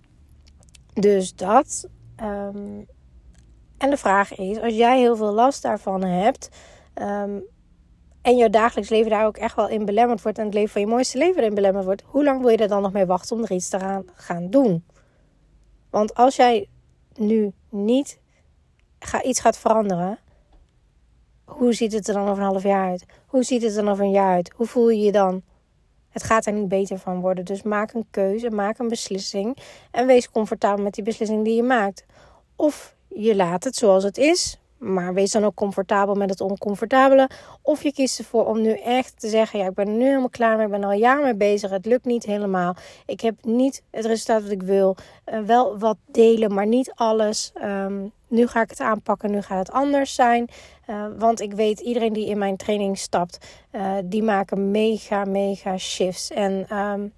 dus 0.94 1.36
dat. 1.36 1.88
Um, 2.24 2.86
en 3.84 3.89
de 3.89 3.98
vraag 3.98 4.36
is, 4.36 4.60
als 4.60 4.76
jij 4.76 5.00
heel 5.00 5.15
veel 5.15 5.34
last 5.34 5.62
daarvan 5.62 6.04
hebt. 6.04 6.50
Um, 6.96 7.43
en 8.22 8.36
je 8.36 8.50
dagelijks 8.50 8.89
leven 8.89 9.10
daar 9.10 9.26
ook 9.26 9.38
echt 9.38 9.56
wel 9.56 9.69
in 9.69 9.86
belemmerd 9.86 10.22
wordt. 10.22 10.38
En 10.38 10.46
het 10.46 10.54
leven 10.54 10.69
van 10.69 10.82
je 10.82 10.88
mooiste 10.88 11.17
leven 11.17 11.41
erin 11.41 11.56
belemmerd 11.56 11.86
wordt. 11.86 12.04
Hoe 12.06 12.24
lang 12.24 12.41
wil 12.41 12.50
je 12.50 12.58
er 12.58 12.67
dan 12.67 12.82
nog 12.82 12.91
mee 12.91 13.06
wachten 13.06 13.36
om 13.36 13.43
er 13.43 13.52
iets 13.52 13.69
te 13.69 14.04
gaan 14.15 14.50
doen? 14.50 14.86
Want 15.89 16.13
als 16.15 16.36
jij 16.36 16.69
nu 17.15 17.52
niet 17.69 18.19
ga, 19.00 19.24
iets 19.24 19.39
gaat 19.39 19.58
veranderen. 19.58 20.19
Hoe 21.46 21.74
ziet 21.74 21.93
het 21.93 22.08
er 22.08 22.13
dan 22.13 22.28
over 22.28 22.43
een 22.43 22.50
half 22.50 22.63
jaar 22.63 22.89
uit? 22.89 23.06
Hoe 23.28 23.43
ziet 23.43 23.62
het 23.62 23.76
er 23.76 23.84
dan 23.84 23.91
over 23.91 24.04
een 24.04 24.12
jaar 24.12 24.34
uit? 24.34 24.52
Hoe 24.56 24.67
voel 24.67 24.89
je 24.89 25.02
je 25.02 25.12
dan? 25.12 25.41
Het 26.10 26.24
gaat 26.24 26.46
er 26.46 26.54
niet 26.54 26.67
beter 26.67 26.98
van 26.98 27.22
worden. 27.22 27.46
Dus 27.46 27.63
maak 27.63 27.93
een 27.93 28.08
keuze, 28.12 28.50
maak 28.50 28.80
een 28.80 28.88
beslissing. 28.88 29.58
En 29.91 30.08
wees 30.08 30.30
comfortabel 30.30 30.84
met 30.84 30.93
die 30.93 31.04
beslissing 31.04 31.43
die 31.43 31.56
je 31.56 31.63
maakt. 31.63 32.06
Of 32.56 32.93
je 33.15 33.36
laat 33.36 33.63
het 33.63 33.76
zoals 33.76 34.04
het 34.04 34.17
is. 34.17 34.58
Maar 34.78 35.13
wees 35.13 35.32
dan 35.32 35.43
ook 35.43 35.56
comfortabel 35.56 36.15
met 36.15 36.30
het 36.30 36.41
oncomfortabele. 36.41 37.30
Of 37.62 37.84
je 37.84 37.93
kiest 37.93 38.19
ervoor 38.19 38.45
om 38.45 38.62
nu 38.62 38.71
echt 38.71 39.19
te 39.19 39.30
zeggen: 39.30 39.60
Ja, 39.60 39.67
ik 39.67 39.73
ben 39.73 39.88
er 39.88 39.93
nu 39.93 40.06
helemaal 40.06 40.30
klaar 40.30 40.56
mee. 40.56 40.65
Ik 40.65 40.71
ben 40.71 40.84
al 40.84 40.91
jaren 40.91 41.23
mee 41.23 41.36
bezig. 41.36 41.69
Het 41.69 41.86
lukt 41.86 42.06
niet 42.06 42.26
helemaal. 42.26 42.76
Ik 43.06 43.21
heb 43.21 43.36
niet 43.41 43.84
het 43.91 44.06
resultaat 44.06 44.41
wat 44.41 44.52
ik 44.52 44.63
wil. 44.63 44.95
Uh, 45.26 45.39
wel 45.39 45.78
wat 45.78 45.97
delen, 46.06 46.54
maar 46.54 46.67
niet 46.67 46.91
alles. 46.95 47.52
Um, 47.63 48.12
nu 48.28 48.47
ga 48.47 48.62
ik 48.62 48.69
het 48.69 48.80
aanpakken. 48.80 49.32
Nu 49.32 49.41
gaat 49.41 49.67
het 49.67 49.71
anders 49.71 50.15
zijn. 50.15 50.49
Uh, 50.89 51.06
want 51.17 51.41
ik 51.41 51.54
weet, 51.54 51.80
iedereen 51.80 52.13
die 52.13 52.28
in 52.28 52.38
mijn 52.38 52.58
training 52.58 52.97
stapt, 52.97 53.38
uh, 53.71 53.95
die 54.04 54.23
maken 54.23 54.71
mega, 54.71 55.26
mega 55.26 55.78
shifts. 55.78 56.30
En 56.30 56.78
um, 56.78 57.13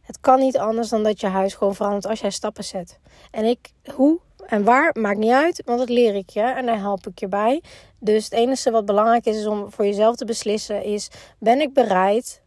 het 0.00 0.20
kan 0.20 0.38
niet 0.38 0.58
anders 0.58 0.88
dan 0.88 1.02
dat 1.02 1.20
je 1.20 1.26
huis 1.26 1.54
gewoon 1.54 1.74
verandert 1.74 2.06
als 2.06 2.20
jij 2.20 2.30
stappen 2.30 2.64
zet. 2.64 2.98
En 3.30 3.44
ik, 3.44 3.70
hoe 3.94 4.20
en 4.46 4.64
waar, 4.64 4.96
maakt 5.00 5.18
niet 5.18 5.30
uit, 5.30 5.62
want 5.64 5.78
dat 5.78 5.88
leer 5.88 6.14
ik 6.14 6.30
je 6.30 6.40
en 6.40 6.66
daar 6.66 6.78
help 6.78 7.06
ik 7.06 7.18
je 7.18 7.28
bij. 7.28 7.62
Dus 7.98 8.24
het 8.24 8.32
enige 8.32 8.70
wat 8.70 8.86
belangrijk 8.86 9.26
is, 9.26 9.36
is 9.36 9.46
om 9.46 9.70
voor 9.70 9.84
jezelf 9.84 10.16
te 10.16 10.24
beslissen, 10.24 10.82
is 10.82 11.10
ben 11.38 11.60
ik 11.60 11.72
bereid 11.72 12.42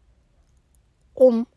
om 1.13 1.47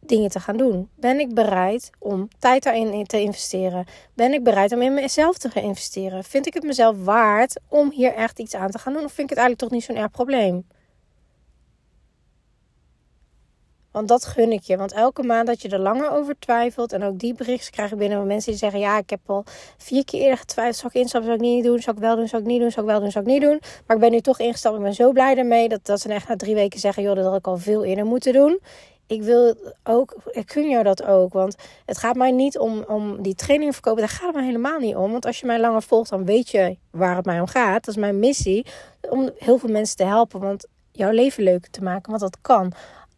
dingen 0.00 0.30
te 0.30 0.40
gaan 0.40 0.56
doen? 0.56 0.88
Ben 0.94 1.20
ik 1.20 1.34
bereid 1.34 1.90
om 1.98 2.28
tijd 2.38 2.62
daarin 2.62 3.06
te 3.06 3.20
investeren? 3.20 3.84
Ben 4.14 4.32
ik 4.32 4.42
bereid 4.42 4.72
om 4.72 4.82
in 4.82 4.94
mezelf 4.94 5.38
te 5.38 5.50
gaan 5.50 5.62
investeren? 5.62 6.24
Vind 6.24 6.46
ik 6.46 6.54
het 6.54 6.62
mezelf 6.62 7.04
waard 7.04 7.60
om 7.68 7.90
hier 7.90 8.14
echt 8.14 8.38
iets 8.38 8.54
aan 8.54 8.70
te 8.70 8.78
gaan 8.78 8.92
doen? 8.92 9.04
Of 9.04 9.12
vind 9.12 9.30
ik 9.30 9.36
het 9.36 9.38
eigenlijk 9.38 9.58
toch 9.58 9.70
niet 9.70 9.84
zo'n 9.84 10.04
erg 10.04 10.10
probleem? 10.10 10.66
Want 13.92 14.08
dat 14.08 14.24
gun 14.24 14.52
ik 14.52 14.62
je. 14.62 14.76
Want 14.76 14.92
elke 14.92 15.22
maand 15.22 15.46
dat 15.46 15.62
je 15.62 15.68
er 15.68 15.78
langer 15.78 16.10
over 16.10 16.38
twijfelt. 16.38 16.92
En 16.92 17.02
ook 17.02 17.18
die 17.18 17.34
berichten 17.34 17.72
krijg 17.72 17.96
binnen 17.96 18.18
van 18.18 18.26
mensen 18.26 18.50
die 18.50 18.60
zeggen: 18.60 18.80
Ja, 18.80 18.98
ik 18.98 19.10
heb 19.10 19.20
al 19.26 19.44
vier 19.76 20.04
keer 20.04 20.20
eerder 20.20 20.38
getwijfeld. 20.38 20.76
Zal 20.76 20.90
ik 20.92 20.96
instappen? 20.96 21.28
Zal 21.28 21.38
ik 21.38 21.42
niet 21.42 21.64
doen? 21.64 21.80
Zal 21.80 21.92
ik 21.92 21.98
wel 21.98 22.16
doen? 22.16 22.28
Zal 22.28 22.40
ik 22.40 22.46
niet 22.46 22.60
doen? 22.60 22.70
Zal 22.70 22.82
ik 22.82 22.88
wel 22.88 23.00
doen? 23.00 23.10
Zal 23.10 23.22
ik 23.22 23.28
niet 23.28 23.40
doen? 23.40 23.60
Maar 23.86 23.96
ik 23.96 24.02
ben 24.02 24.10
nu 24.10 24.20
toch 24.20 24.38
ingestapt. 24.38 24.76
Ik 24.76 24.82
ben 24.82 24.94
zo 24.94 25.12
blij 25.12 25.34
daarmee. 25.34 25.68
Dat, 25.68 25.86
dat 25.86 26.00
ze 26.00 26.08
echt 26.12 26.28
na 26.28 26.36
drie 26.36 26.54
weken 26.54 26.80
zeggen: 26.80 27.02
Joh, 27.02 27.16
dat 27.16 27.24
had 27.24 27.36
ik 27.36 27.46
al 27.46 27.56
veel 27.56 27.84
eerder 27.84 28.04
moeten 28.04 28.32
doen. 28.32 28.60
Ik 29.06 29.22
wil 29.22 29.54
ook, 29.84 30.14
ik 30.30 30.46
kun 30.46 30.68
jou 30.68 30.82
dat 30.82 31.04
ook. 31.04 31.32
Want 31.32 31.56
het 31.86 31.98
gaat 31.98 32.16
mij 32.16 32.30
niet 32.30 32.58
om, 32.58 32.84
om 32.88 33.22
die 33.22 33.34
training 33.34 33.72
verkopen. 33.72 34.00
Daar 34.00 34.08
gaat 34.08 34.26
het 34.26 34.34
mij 34.34 34.44
helemaal 34.44 34.78
niet 34.78 34.96
om. 34.96 35.10
Want 35.10 35.26
als 35.26 35.40
je 35.40 35.46
mij 35.46 35.60
langer 35.60 35.82
volgt, 35.82 36.10
dan 36.10 36.24
weet 36.24 36.48
je 36.48 36.76
waar 36.90 37.16
het 37.16 37.24
mij 37.24 37.40
om 37.40 37.46
gaat. 37.46 37.84
Dat 37.84 37.94
is 37.94 38.00
mijn 38.00 38.18
missie. 38.18 38.66
Om 39.10 39.30
heel 39.38 39.58
veel 39.58 39.70
mensen 39.70 39.96
te 39.96 40.04
helpen. 40.04 40.40
Want 40.40 40.66
jouw 40.92 41.10
leven 41.10 41.42
leuk 41.42 41.66
te 41.66 41.82
maken. 41.82 42.10
Want 42.10 42.22
dat 42.22 42.38
kan 42.40 42.72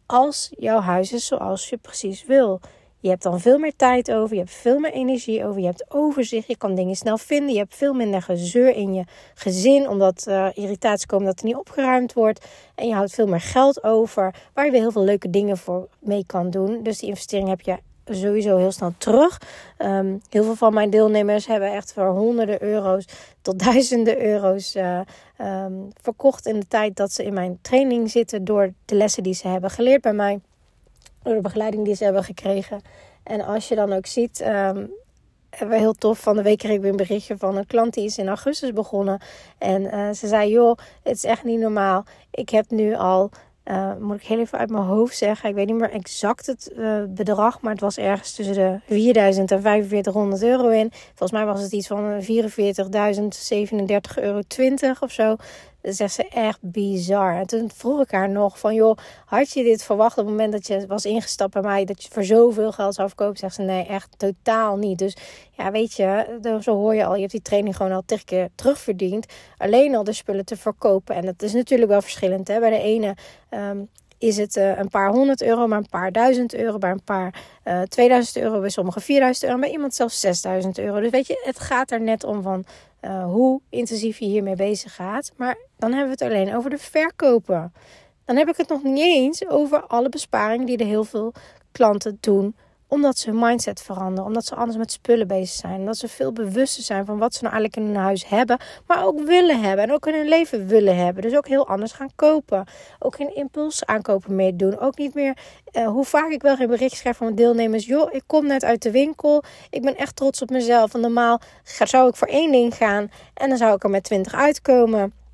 als 0.05 0.51
jouw 0.57 0.79
huis 0.79 1.13
is 1.13 1.25
zoals 1.25 1.69
je 1.69 1.77
precies 1.77 2.25
wil. 2.25 2.59
Je 2.99 3.09
hebt 3.09 3.23
dan 3.23 3.39
veel 3.39 3.57
meer 3.57 3.75
tijd 3.75 4.11
over, 4.11 4.35
je 4.35 4.41
hebt 4.41 4.53
veel 4.53 4.79
meer 4.79 4.91
energie 4.91 5.45
over, 5.45 5.59
je 5.61 5.65
hebt 5.65 5.85
overzicht, 5.87 6.47
je 6.47 6.57
kan 6.57 6.75
dingen 6.75 6.95
snel 6.95 7.17
vinden, 7.17 7.53
je 7.53 7.59
hebt 7.59 7.75
veel 7.75 7.93
minder 7.93 8.21
gezeur 8.21 8.75
in 8.75 8.93
je 8.93 9.03
gezin, 9.33 9.89
omdat 9.89 10.25
uh, 10.29 10.47
irritaties 10.53 11.05
komen 11.05 11.25
dat 11.25 11.39
er 11.39 11.45
niet 11.45 11.55
opgeruimd 11.55 12.13
wordt. 12.13 12.45
En 12.75 12.87
je 12.87 12.93
houdt 12.93 13.13
veel 13.13 13.27
meer 13.27 13.41
geld 13.41 13.83
over, 13.83 14.35
waar 14.53 14.65
je 14.65 14.71
weer 14.71 14.81
heel 14.81 14.91
veel 14.91 15.03
leuke 15.03 15.29
dingen 15.29 15.57
voor 15.57 15.87
mee 15.99 16.25
kan 16.25 16.49
doen. 16.49 16.83
Dus 16.83 16.99
die 16.99 17.09
investering 17.09 17.49
heb 17.49 17.61
je 17.61 17.77
sowieso 18.05 18.57
heel 18.57 18.71
snel 18.71 18.93
terug. 18.97 19.41
Um, 19.77 20.21
heel 20.29 20.43
veel 20.43 20.55
van 20.55 20.73
mijn 20.73 20.89
deelnemers 20.89 21.47
hebben 21.47 21.73
echt 21.73 21.93
voor 21.93 22.07
honderden 22.07 22.63
euro's 22.63 23.07
tot 23.41 23.59
duizenden 23.65 24.21
euro's 24.25 24.75
uh, 24.75 24.99
um, 25.41 25.89
verkocht 26.01 26.45
in 26.45 26.59
de 26.59 26.67
tijd 26.67 26.95
dat 26.95 27.11
ze 27.11 27.23
in 27.23 27.33
mijn 27.33 27.59
training 27.61 28.11
zitten 28.11 28.43
door 28.43 28.73
de 28.85 28.95
lessen 28.95 29.23
die 29.23 29.33
ze 29.33 29.47
hebben 29.47 29.69
geleerd 29.69 30.01
bij 30.01 30.13
mij, 30.13 30.39
door 31.23 31.33
de 31.33 31.41
begeleiding 31.41 31.85
die 31.85 31.95
ze 31.95 32.03
hebben 32.03 32.23
gekregen. 32.23 32.81
En 33.23 33.41
als 33.41 33.67
je 33.67 33.75
dan 33.75 33.93
ook 33.93 34.05
ziet, 34.05 34.41
um, 34.41 34.91
hebben 35.49 35.75
we 35.75 35.83
heel 35.83 35.93
tof. 35.93 36.19
Van 36.19 36.35
de 36.35 36.41
week 36.41 36.57
kreeg 36.57 36.71
ik 36.71 36.81
weer 36.81 36.91
een 36.91 36.97
berichtje 36.97 37.37
van 37.37 37.57
een 37.57 37.65
klant 37.65 37.93
die 37.93 38.05
is 38.05 38.17
in 38.17 38.27
augustus 38.27 38.73
begonnen. 38.73 39.21
En 39.57 39.81
uh, 39.81 40.11
ze 40.11 40.27
zei: 40.27 40.49
Joh, 40.49 40.77
het 41.03 41.15
is 41.15 41.23
echt 41.23 41.43
niet 41.43 41.59
normaal. 41.59 42.05
Ik 42.31 42.49
heb 42.49 42.69
nu 42.69 42.95
al 42.95 43.31
Uh, 43.71 43.91
moet 43.99 44.15
ik 44.15 44.23
heel 44.23 44.39
even 44.39 44.57
uit 44.57 44.69
mijn 44.69 44.83
hoofd 44.83 45.17
zeggen. 45.17 45.49
Ik 45.49 45.55
weet 45.55 45.67
niet 45.67 45.75
meer 45.75 45.91
exact 45.91 46.45
het 46.45 46.71
uh, 46.77 47.03
bedrag. 47.07 47.61
Maar 47.61 47.71
het 47.71 47.81
was 47.81 47.97
ergens 47.97 48.33
tussen 48.33 48.55
de 48.55 48.79
4000 48.87 49.51
en 49.51 49.61
4500 49.61 50.43
euro 50.43 50.69
in. 50.69 50.91
Volgens 50.91 51.31
mij 51.31 51.45
was 51.45 51.61
het 51.61 51.71
iets 51.71 51.87
van 51.87 52.21
44.037,20 52.21 52.27
euro 54.15 54.41
of 54.99 55.11
zo. 55.11 55.35
Is 55.85 55.97
ze 55.97 56.27
echt 56.27 56.57
bizar. 56.61 57.35
En 57.35 57.47
toen 57.47 57.71
vroeg 57.73 58.01
ik 58.01 58.11
haar 58.11 58.29
nog 58.29 58.59
van, 58.59 58.73
joh, 58.73 58.97
had 59.25 59.51
je 59.51 59.63
dit 59.63 59.83
verwacht 59.83 60.17
op 60.17 60.25
het 60.25 60.35
moment 60.35 60.51
dat 60.51 60.67
je 60.67 60.87
was 60.87 61.05
ingestapt 61.05 61.53
bij 61.53 61.61
mij, 61.61 61.85
dat 61.85 62.03
je 62.03 62.09
voor 62.11 62.23
zoveel 62.23 62.71
geld 62.71 62.93
zou 62.93 63.07
verkopen? 63.07 63.37
Zegt 63.37 63.55
ze, 63.55 63.61
nee, 63.61 63.85
echt 63.85 64.09
totaal 64.17 64.77
niet. 64.77 64.97
Dus 64.97 65.15
ja, 65.51 65.71
weet 65.71 65.93
je, 65.93 66.39
zo 66.61 66.75
hoor 66.75 66.95
je 66.95 67.05
al, 67.05 67.13
je 67.13 67.19
hebt 67.19 67.31
die 67.31 67.41
training 67.41 67.75
gewoon 67.75 67.91
al 67.91 68.03
tegen 68.05 68.25
keer 68.25 68.49
terugverdiend. 68.55 69.25
Alleen 69.57 69.95
al 69.95 70.03
de 70.03 70.13
spullen 70.13 70.45
te 70.45 70.57
verkopen. 70.57 71.15
En 71.15 71.25
dat 71.25 71.41
is 71.41 71.53
natuurlijk 71.53 71.91
wel 71.91 72.01
verschillend. 72.01 72.47
Hè? 72.47 72.59
Bij 72.59 72.69
de 72.69 72.81
ene 72.81 73.15
ehm, 73.49 73.83
is 74.25 74.37
het 74.37 74.55
uh, 74.55 74.77
een 74.77 74.89
paar 74.89 75.09
honderd 75.09 75.41
euro, 75.41 75.67
maar 75.67 75.77
een 75.77 75.89
paar 75.89 76.11
duizend 76.11 76.55
euro. 76.55 76.77
Bij 76.77 76.91
een 76.91 77.03
paar 77.03 77.33
uh, 77.65 77.81
eh, 77.81 77.87
2000 77.87 78.37
euro, 78.37 78.59
bij 78.59 78.69
sommigen 78.69 79.01
4000 79.01 79.45
euro, 79.45 79.59
bij 79.59 79.71
iemand 79.71 79.95
zelfs 79.95 80.19
6000 80.19 80.77
euro. 80.77 80.99
Dus 80.99 81.09
weet 81.09 81.27
je, 81.27 81.41
het 81.43 81.59
gaat 81.59 81.91
er 81.91 82.01
net 82.01 82.23
om 82.23 82.41
van 82.41 82.65
uh, 83.01 83.25
hoe 83.25 83.61
intensief 83.69 84.19
je 84.19 84.25
hiermee 84.25 84.55
bezig 84.55 84.95
gaat. 84.95 85.31
Maar 85.37 85.57
dan 85.77 85.89
hebben 85.93 86.17
we 86.17 86.25
het 86.25 86.33
alleen 86.33 86.55
over 86.55 86.69
de 86.69 86.77
verkopen. 86.77 87.73
Dan 88.25 88.35
heb 88.35 88.47
ik 88.47 88.57
het 88.57 88.69
nog 88.69 88.83
niet 88.83 89.15
eens 89.15 89.47
over 89.47 89.81
alle 89.81 90.09
besparingen 90.09 90.65
die 90.65 90.77
er 90.77 90.85
heel 90.85 91.03
veel 91.03 91.33
klanten 91.71 92.17
doen 92.19 92.55
omdat 92.87 93.17
ze 93.17 93.29
hun 93.29 93.39
mindset 93.39 93.81
veranderen. 93.81 94.25
Omdat 94.25 94.45
ze 94.45 94.55
anders 94.55 94.77
met 94.77 94.91
spullen 94.91 95.27
bezig 95.27 95.55
zijn. 95.55 95.79
Omdat 95.79 95.97
ze 95.97 96.07
veel 96.07 96.31
bewuster 96.31 96.83
zijn 96.83 97.05
van 97.05 97.17
wat 97.17 97.33
ze 97.33 97.43
nou 97.43 97.53
eigenlijk 97.53 97.87
in 97.87 97.93
hun 97.93 98.03
huis 98.03 98.27
hebben. 98.27 98.57
Maar 98.87 99.05
ook 99.05 99.21
willen 99.21 99.61
hebben. 99.61 99.85
En 99.85 99.91
ook 99.91 100.07
in 100.07 100.13
hun 100.13 100.27
leven 100.27 100.67
willen 100.67 100.97
hebben. 100.97 101.23
Dus 101.23 101.35
ook 101.35 101.47
heel 101.47 101.67
anders 101.67 101.91
gaan 101.91 102.09
kopen. 102.15 102.65
Ook 102.99 103.15
geen 103.15 103.35
impuls 103.35 103.85
aankopen 103.85 104.35
meer 104.35 104.57
doen. 104.57 104.79
Ook 104.79 104.97
niet 104.97 105.13
meer 105.13 105.37
uh, 105.71 105.87
hoe 105.87 106.05
vaak 106.05 106.29
ik 106.29 106.41
wel 106.41 106.55
geen 106.55 106.67
bericht 106.67 106.97
schrijf 106.97 107.17
van 107.17 107.25
mijn 107.25 107.37
deelnemers. 107.37 107.85
Joh, 107.85 108.13
ik 108.13 108.23
kom 108.27 108.47
net 108.47 108.63
uit 108.63 108.81
de 108.81 108.91
winkel. 108.91 109.43
Ik 109.69 109.81
ben 109.81 109.97
echt 109.97 110.15
trots 110.15 110.41
op 110.41 110.49
mezelf. 110.49 110.93
En 110.93 110.99
normaal 110.99 111.41
zou 111.63 112.09
ik 112.09 112.15
voor 112.15 112.27
één 112.27 112.51
ding 112.51 112.75
gaan. 112.75 113.11
En 113.33 113.49
dan 113.49 113.57
zou 113.57 113.75
ik 113.75 113.83
er 113.83 113.89
met 113.89 114.03
twintig 114.03 114.33
uitkomen. 114.33 115.24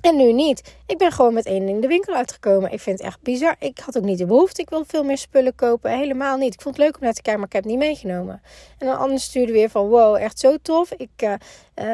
En 0.00 0.16
nu 0.16 0.32
niet. 0.32 0.74
Ik 0.86 0.98
ben 0.98 1.12
gewoon 1.12 1.34
met 1.34 1.46
één 1.46 1.66
ding 1.66 1.82
de 1.82 1.86
winkel 1.86 2.14
uitgekomen. 2.14 2.72
Ik 2.72 2.80
vind 2.80 2.98
het 2.98 3.06
echt 3.06 3.22
bizar. 3.22 3.56
Ik 3.58 3.78
had 3.78 3.96
ook 3.96 4.04
niet 4.04 4.18
de 4.18 4.26
behoefte. 4.26 4.62
Ik 4.62 4.70
wil 4.70 4.84
veel 4.86 5.04
meer 5.04 5.18
spullen 5.18 5.54
kopen. 5.54 5.98
Helemaal 5.98 6.36
niet. 6.36 6.54
Ik 6.54 6.60
vond 6.60 6.76
het 6.76 6.84
leuk 6.84 6.96
om 6.96 7.02
naar 7.02 7.12
te 7.12 7.22
kijken, 7.22 7.40
maar 7.40 7.48
ik 7.48 7.54
heb 7.54 7.62
het 7.62 7.72
niet 7.72 7.82
meegenomen. 7.82 8.42
En 8.78 8.86
dan 8.86 8.98
anders 8.98 9.24
stuurde 9.24 9.52
weer 9.52 9.70
van 9.70 9.88
wow, 9.88 10.16
echt 10.16 10.38
zo 10.38 10.56
tof. 10.62 10.92
Ik 10.92 11.22
uh, 11.22 11.34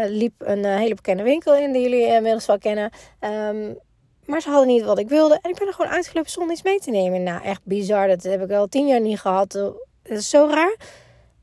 liep 0.06 0.32
een 0.38 0.58
uh, 0.58 0.76
hele 0.76 0.94
bekende 0.94 1.22
winkel 1.22 1.54
in 1.54 1.72
die 1.72 1.82
jullie 1.82 2.06
inmiddels 2.06 2.46
wel 2.46 2.58
kennen. 2.58 2.90
Um, 3.20 3.78
maar 4.24 4.40
ze 4.40 4.48
hadden 4.48 4.68
niet 4.68 4.84
wat 4.84 4.98
ik 4.98 5.08
wilde. 5.08 5.38
En 5.42 5.50
ik 5.50 5.58
ben 5.58 5.66
er 5.66 5.74
gewoon 5.74 5.90
uitgelopen 5.90 6.30
zonder 6.30 6.52
iets 6.52 6.62
mee 6.62 6.78
te 6.78 6.90
nemen. 6.90 7.22
Nou, 7.22 7.42
echt 7.42 7.60
bizar. 7.64 8.08
Dat 8.08 8.22
heb 8.22 8.42
ik 8.42 8.50
al 8.50 8.66
tien 8.66 8.86
jaar 8.86 9.00
niet 9.00 9.20
gehad. 9.20 9.50
Dat 9.50 9.74
is 10.02 10.30
zo 10.30 10.48
raar. 10.50 10.76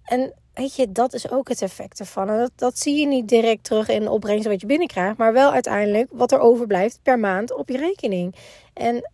En 0.03 0.33
weet 0.59 0.75
je, 0.75 0.91
dat 0.91 1.13
is 1.13 1.31
ook 1.31 1.49
het 1.49 1.61
effect 1.61 1.99
ervan. 1.99 2.29
En 2.29 2.37
dat, 2.37 2.51
dat 2.55 2.77
zie 2.77 2.99
je 2.99 3.07
niet 3.07 3.27
direct 3.27 3.63
terug 3.63 3.87
in 3.87 4.01
de 4.01 4.09
opbrengst 4.09 4.47
wat 4.47 4.61
je 4.61 4.67
binnenkrijgt, 4.67 5.17
maar 5.17 5.33
wel 5.33 5.51
uiteindelijk 5.51 6.09
wat 6.11 6.31
er 6.31 6.39
overblijft 6.39 6.99
per 7.03 7.19
maand 7.19 7.53
op 7.53 7.69
je 7.69 7.77
rekening. 7.77 8.35
En 8.73 9.09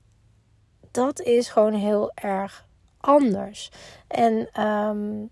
dat 0.92 1.22
is 1.22 1.50
gewoon 1.50 1.74
heel 1.74 2.12
erg 2.14 2.66
anders. 2.98 3.72
En 4.08 4.64
um, 4.64 5.30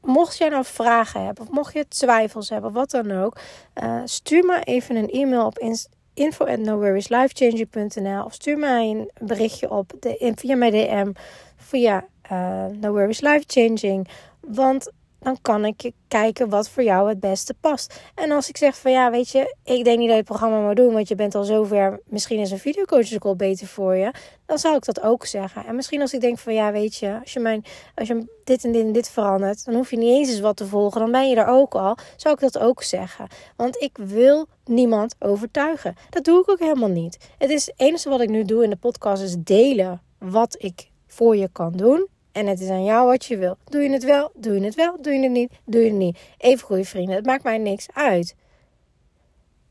mocht 0.00 0.36
jij 0.36 0.48
nou 0.48 0.64
vragen 0.64 1.24
hebben, 1.24 1.44
of 1.44 1.50
mocht 1.50 1.72
je 1.72 1.88
twijfels 1.88 2.48
hebben, 2.48 2.70
of 2.70 2.76
wat 2.76 2.90
dan 2.90 3.10
ook, 3.10 3.38
uh, 3.82 4.00
stuur 4.04 4.44
me 4.44 4.60
even 4.60 4.96
een 4.96 5.10
e-mail 5.10 5.46
op 5.46 5.76
info 6.14 6.56
noworrieslifechanging.nl 6.56 8.24
of 8.24 8.32
stuur 8.32 8.58
mij 8.58 8.90
een 8.90 9.10
berichtje 9.26 9.70
op 9.70 9.92
de, 10.00 10.32
via 10.36 10.56
mijn 10.56 10.72
DM 10.72 11.12
via 11.56 12.04
uh, 12.32 12.64
No 12.66 13.06
Life 13.06 13.44
Changing. 13.46 14.08
Want 14.40 14.92
dan 15.26 15.38
kan 15.42 15.64
ik 15.64 15.90
kijken 16.08 16.48
wat 16.48 16.68
voor 16.68 16.82
jou 16.82 17.08
het 17.08 17.20
beste 17.20 17.54
past. 17.54 18.00
En 18.14 18.30
als 18.30 18.48
ik 18.48 18.56
zeg 18.56 18.78
van 18.78 18.90
ja, 18.90 19.10
weet 19.10 19.30
je, 19.30 19.56
ik 19.64 19.84
denk 19.84 19.98
niet 19.98 20.06
dat 20.06 20.16
je 20.16 20.22
het 20.22 20.24
programma 20.24 20.60
moet 20.60 20.76
doen, 20.76 20.92
want 20.92 21.08
je 21.08 21.14
bent 21.14 21.34
al 21.34 21.44
zover, 21.44 22.00
misschien 22.04 22.38
is 22.38 22.50
een 22.50 22.58
videocoaching 22.58 23.36
beter 23.36 23.66
voor 23.66 23.96
je, 23.96 24.12
dan 24.46 24.58
zou 24.58 24.76
ik 24.76 24.84
dat 24.84 25.00
ook 25.00 25.24
zeggen. 25.24 25.66
En 25.66 25.74
misschien 25.76 26.00
als 26.00 26.12
ik 26.12 26.20
denk 26.20 26.38
van 26.38 26.54
ja, 26.54 26.72
weet 26.72 26.96
je, 26.96 27.18
als 27.20 27.32
je, 27.32 27.40
mijn, 27.40 27.64
als 27.94 28.08
je 28.08 28.38
dit 28.44 28.64
en 28.64 28.72
dit 28.72 28.84
en 28.84 28.92
dit 28.92 29.10
verandert, 29.10 29.64
dan 29.64 29.74
hoef 29.74 29.90
je 29.90 29.96
niet 29.96 30.18
eens 30.18 30.28
eens 30.28 30.40
wat 30.40 30.56
te 30.56 30.66
volgen, 30.66 31.00
dan 31.00 31.10
ben 31.10 31.28
je 31.28 31.36
er 31.36 31.46
ook 31.46 31.74
al, 31.74 31.96
zou 32.16 32.34
ik 32.34 32.40
dat 32.40 32.58
ook 32.58 32.82
zeggen. 32.82 33.26
Want 33.56 33.82
ik 33.82 33.96
wil 33.96 34.46
niemand 34.64 35.14
overtuigen. 35.18 35.94
Dat 36.10 36.24
doe 36.24 36.40
ik 36.40 36.50
ook 36.50 36.58
helemaal 36.58 36.88
niet. 36.88 37.30
Het 37.38 37.50
is 37.50 37.66
het 37.66 37.74
enige 37.76 38.08
wat 38.08 38.20
ik 38.20 38.28
nu 38.28 38.44
doe 38.44 38.64
in 38.64 38.70
de 38.70 38.76
podcast 38.76 39.22
is 39.22 39.36
delen 39.38 40.02
wat 40.18 40.56
ik 40.58 40.90
voor 41.06 41.36
je 41.36 41.48
kan 41.52 41.72
doen. 41.72 42.08
En 42.36 42.46
het 42.46 42.60
is 42.60 42.68
aan 42.68 42.84
jou 42.84 43.06
wat 43.06 43.24
je 43.24 43.36
wil. 43.36 43.56
Doe 43.64 43.82
je 43.82 43.90
het 43.90 44.04
wel? 44.04 44.30
Doe 44.34 44.54
je 44.54 44.64
het 44.64 44.74
wel? 44.74 44.96
Doe 45.00 45.12
je 45.12 45.22
het 45.22 45.30
niet? 45.30 45.52
Doe 45.64 45.80
je 45.80 45.86
het 45.88 45.96
niet? 45.96 46.18
Even 46.38 46.66
goede 46.66 46.84
vrienden. 46.84 47.14
Het 47.14 47.26
maakt 47.26 47.42
mij 47.42 47.58
niks 47.58 47.86
uit. 47.92 48.34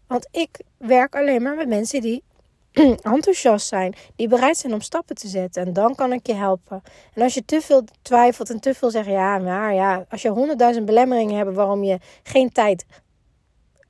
Want 0.07 0.27
ik 0.31 0.59
werk 0.77 1.15
alleen 1.15 1.41
maar 1.41 1.55
met 1.55 1.67
mensen 1.67 2.01
die 2.01 2.23
enthousiast 3.01 3.67
zijn. 3.67 3.95
Die 4.15 4.27
bereid 4.27 4.57
zijn 4.57 4.73
om 4.73 4.81
stappen 4.81 5.15
te 5.15 5.27
zetten. 5.27 5.65
En 5.65 5.73
dan 5.73 5.95
kan 5.95 6.13
ik 6.13 6.27
je 6.27 6.33
helpen. 6.33 6.81
En 7.13 7.21
als 7.21 7.33
je 7.33 7.45
te 7.45 7.61
veel 7.61 7.83
twijfelt 8.01 8.49
en 8.49 8.59
te 8.59 8.73
veel 8.73 8.89
zegt... 8.89 9.07
Ja, 9.07 9.37
maar 9.37 9.73
ja, 9.73 10.05
als 10.09 10.21
je 10.21 10.29
honderdduizend 10.29 10.85
belemmeringen 10.85 11.37
hebt... 11.37 11.53
waarom 11.53 11.83
je 11.83 11.99
geen 12.23 12.51
tijd 12.51 12.85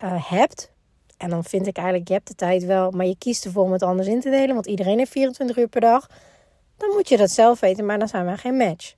uh, 0.03 0.29
hebt... 0.29 0.73
En 1.17 1.29
dan 1.29 1.43
vind 1.43 1.67
ik 1.67 1.75
eigenlijk, 1.75 2.07
je 2.07 2.13
hebt 2.13 2.27
de 2.27 2.35
tijd 2.35 2.65
wel... 2.65 2.91
maar 2.91 3.05
je 3.05 3.17
kiest 3.17 3.45
ervoor 3.45 3.63
om 3.63 3.71
het 3.71 3.83
anders 3.83 4.07
in 4.07 4.19
te 4.19 4.29
delen. 4.29 4.53
Want 4.53 4.67
iedereen 4.67 4.97
heeft 4.97 5.11
24 5.11 5.57
uur 5.57 5.67
per 5.67 5.81
dag 5.81 6.07
dan 6.77 6.89
moet 6.89 7.09
je 7.09 7.17
dat 7.17 7.29
zelf 7.29 7.59
weten, 7.59 7.85
maar 7.85 7.99
dan 7.99 8.07
zijn 8.07 8.25
wij 8.25 8.37
geen 8.37 8.57
match. 8.57 8.95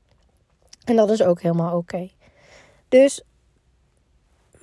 En 0.85 0.95
dat 0.95 1.09
is 1.09 1.23
ook 1.23 1.41
helemaal 1.41 1.77
oké. 1.77 2.09
Dus 2.89 3.23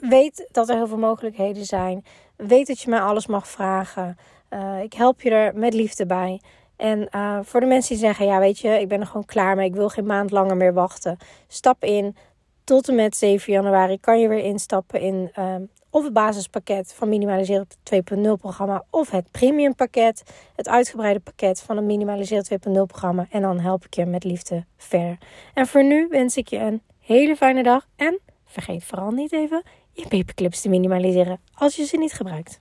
weet 0.00 0.48
dat 0.52 0.68
er 0.68 0.76
heel 0.76 0.86
veel 0.86 0.98
mogelijkheden 0.98 1.64
zijn. 1.64 2.04
Weet 2.36 2.66
dat 2.66 2.80
je 2.80 2.90
mij 2.90 3.00
alles 3.00 3.26
mag 3.26 3.48
vragen. 3.48 4.18
Uh, 4.50 4.82
ik 4.82 4.92
help 4.92 5.20
je 5.20 5.30
er 5.30 5.56
met 5.56 5.74
liefde 5.74 6.06
bij. 6.06 6.40
En 6.76 7.08
uh, 7.10 7.38
voor 7.42 7.60
de 7.60 7.66
mensen 7.66 7.94
die 7.94 8.04
zeggen: 8.04 8.26
Ja, 8.26 8.38
weet 8.38 8.58
je, 8.58 8.68
ik 8.68 8.88
ben 8.88 9.00
er 9.00 9.06
gewoon 9.06 9.24
klaar 9.24 9.56
mee. 9.56 9.68
Ik 9.68 9.74
wil 9.74 9.88
geen 9.88 10.06
maand 10.06 10.30
langer 10.30 10.56
meer 10.56 10.72
wachten. 10.72 11.16
Stap 11.48 11.84
in. 11.84 12.16
Tot 12.64 12.88
en 12.88 12.94
met 12.94 13.16
7 13.16 13.52
januari 13.52 14.00
kan 14.00 14.20
je 14.20 14.28
weer 14.28 14.44
instappen 14.44 15.00
in 15.00 15.32
uh, 15.38 15.54
of 15.94 16.04
het 16.04 16.12
basispakket 16.12 16.92
van 16.92 17.08
Minimaliseren 17.08 17.66
2.0 17.66 18.32
programma 18.40 18.84
of 18.90 19.10
het 19.10 19.30
premium 19.30 19.74
pakket, 19.74 20.22
het 20.56 20.68
uitgebreide 20.68 21.20
pakket 21.20 21.60
van 21.62 21.76
het 21.76 21.84
Minimaliseren 21.84 22.60
2.0 22.68 22.82
programma. 22.86 23.26
En 23.30 23.42
dan 23.42 23.60
help 23.60 23.84
ik 23.84 23.94
je 23.94 24.06
met 24.06 24.24
liefde 24.24 24.64
verder. 24.76 25.18
En 25.54 25.66
voor 25.66 25.84
nu 25.84 26.06
wens 26.10 26.36
ik 26.36 26.48
je 26.48 26.58
een 26.58 26.82
hele 26.98 27.36
fijne 27.36 27.62
dag 27.62 27.86
en 27.96 28.20
vergeet 28.44 28.84
vooral 28.84 29.10
niet 29.10 29.32
even 29.32 29.62
je 29.92 30.08
paperclips 30.08 30.60
te 30.60 30.68
minimaliseren 30.68 31.40
als 31.54 31.76
je 31.76 31.84
ze 31.84 31.96
niet 31.96 32.12
gebruikt. 32.12 32.60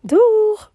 Doeg! 0.00 0.74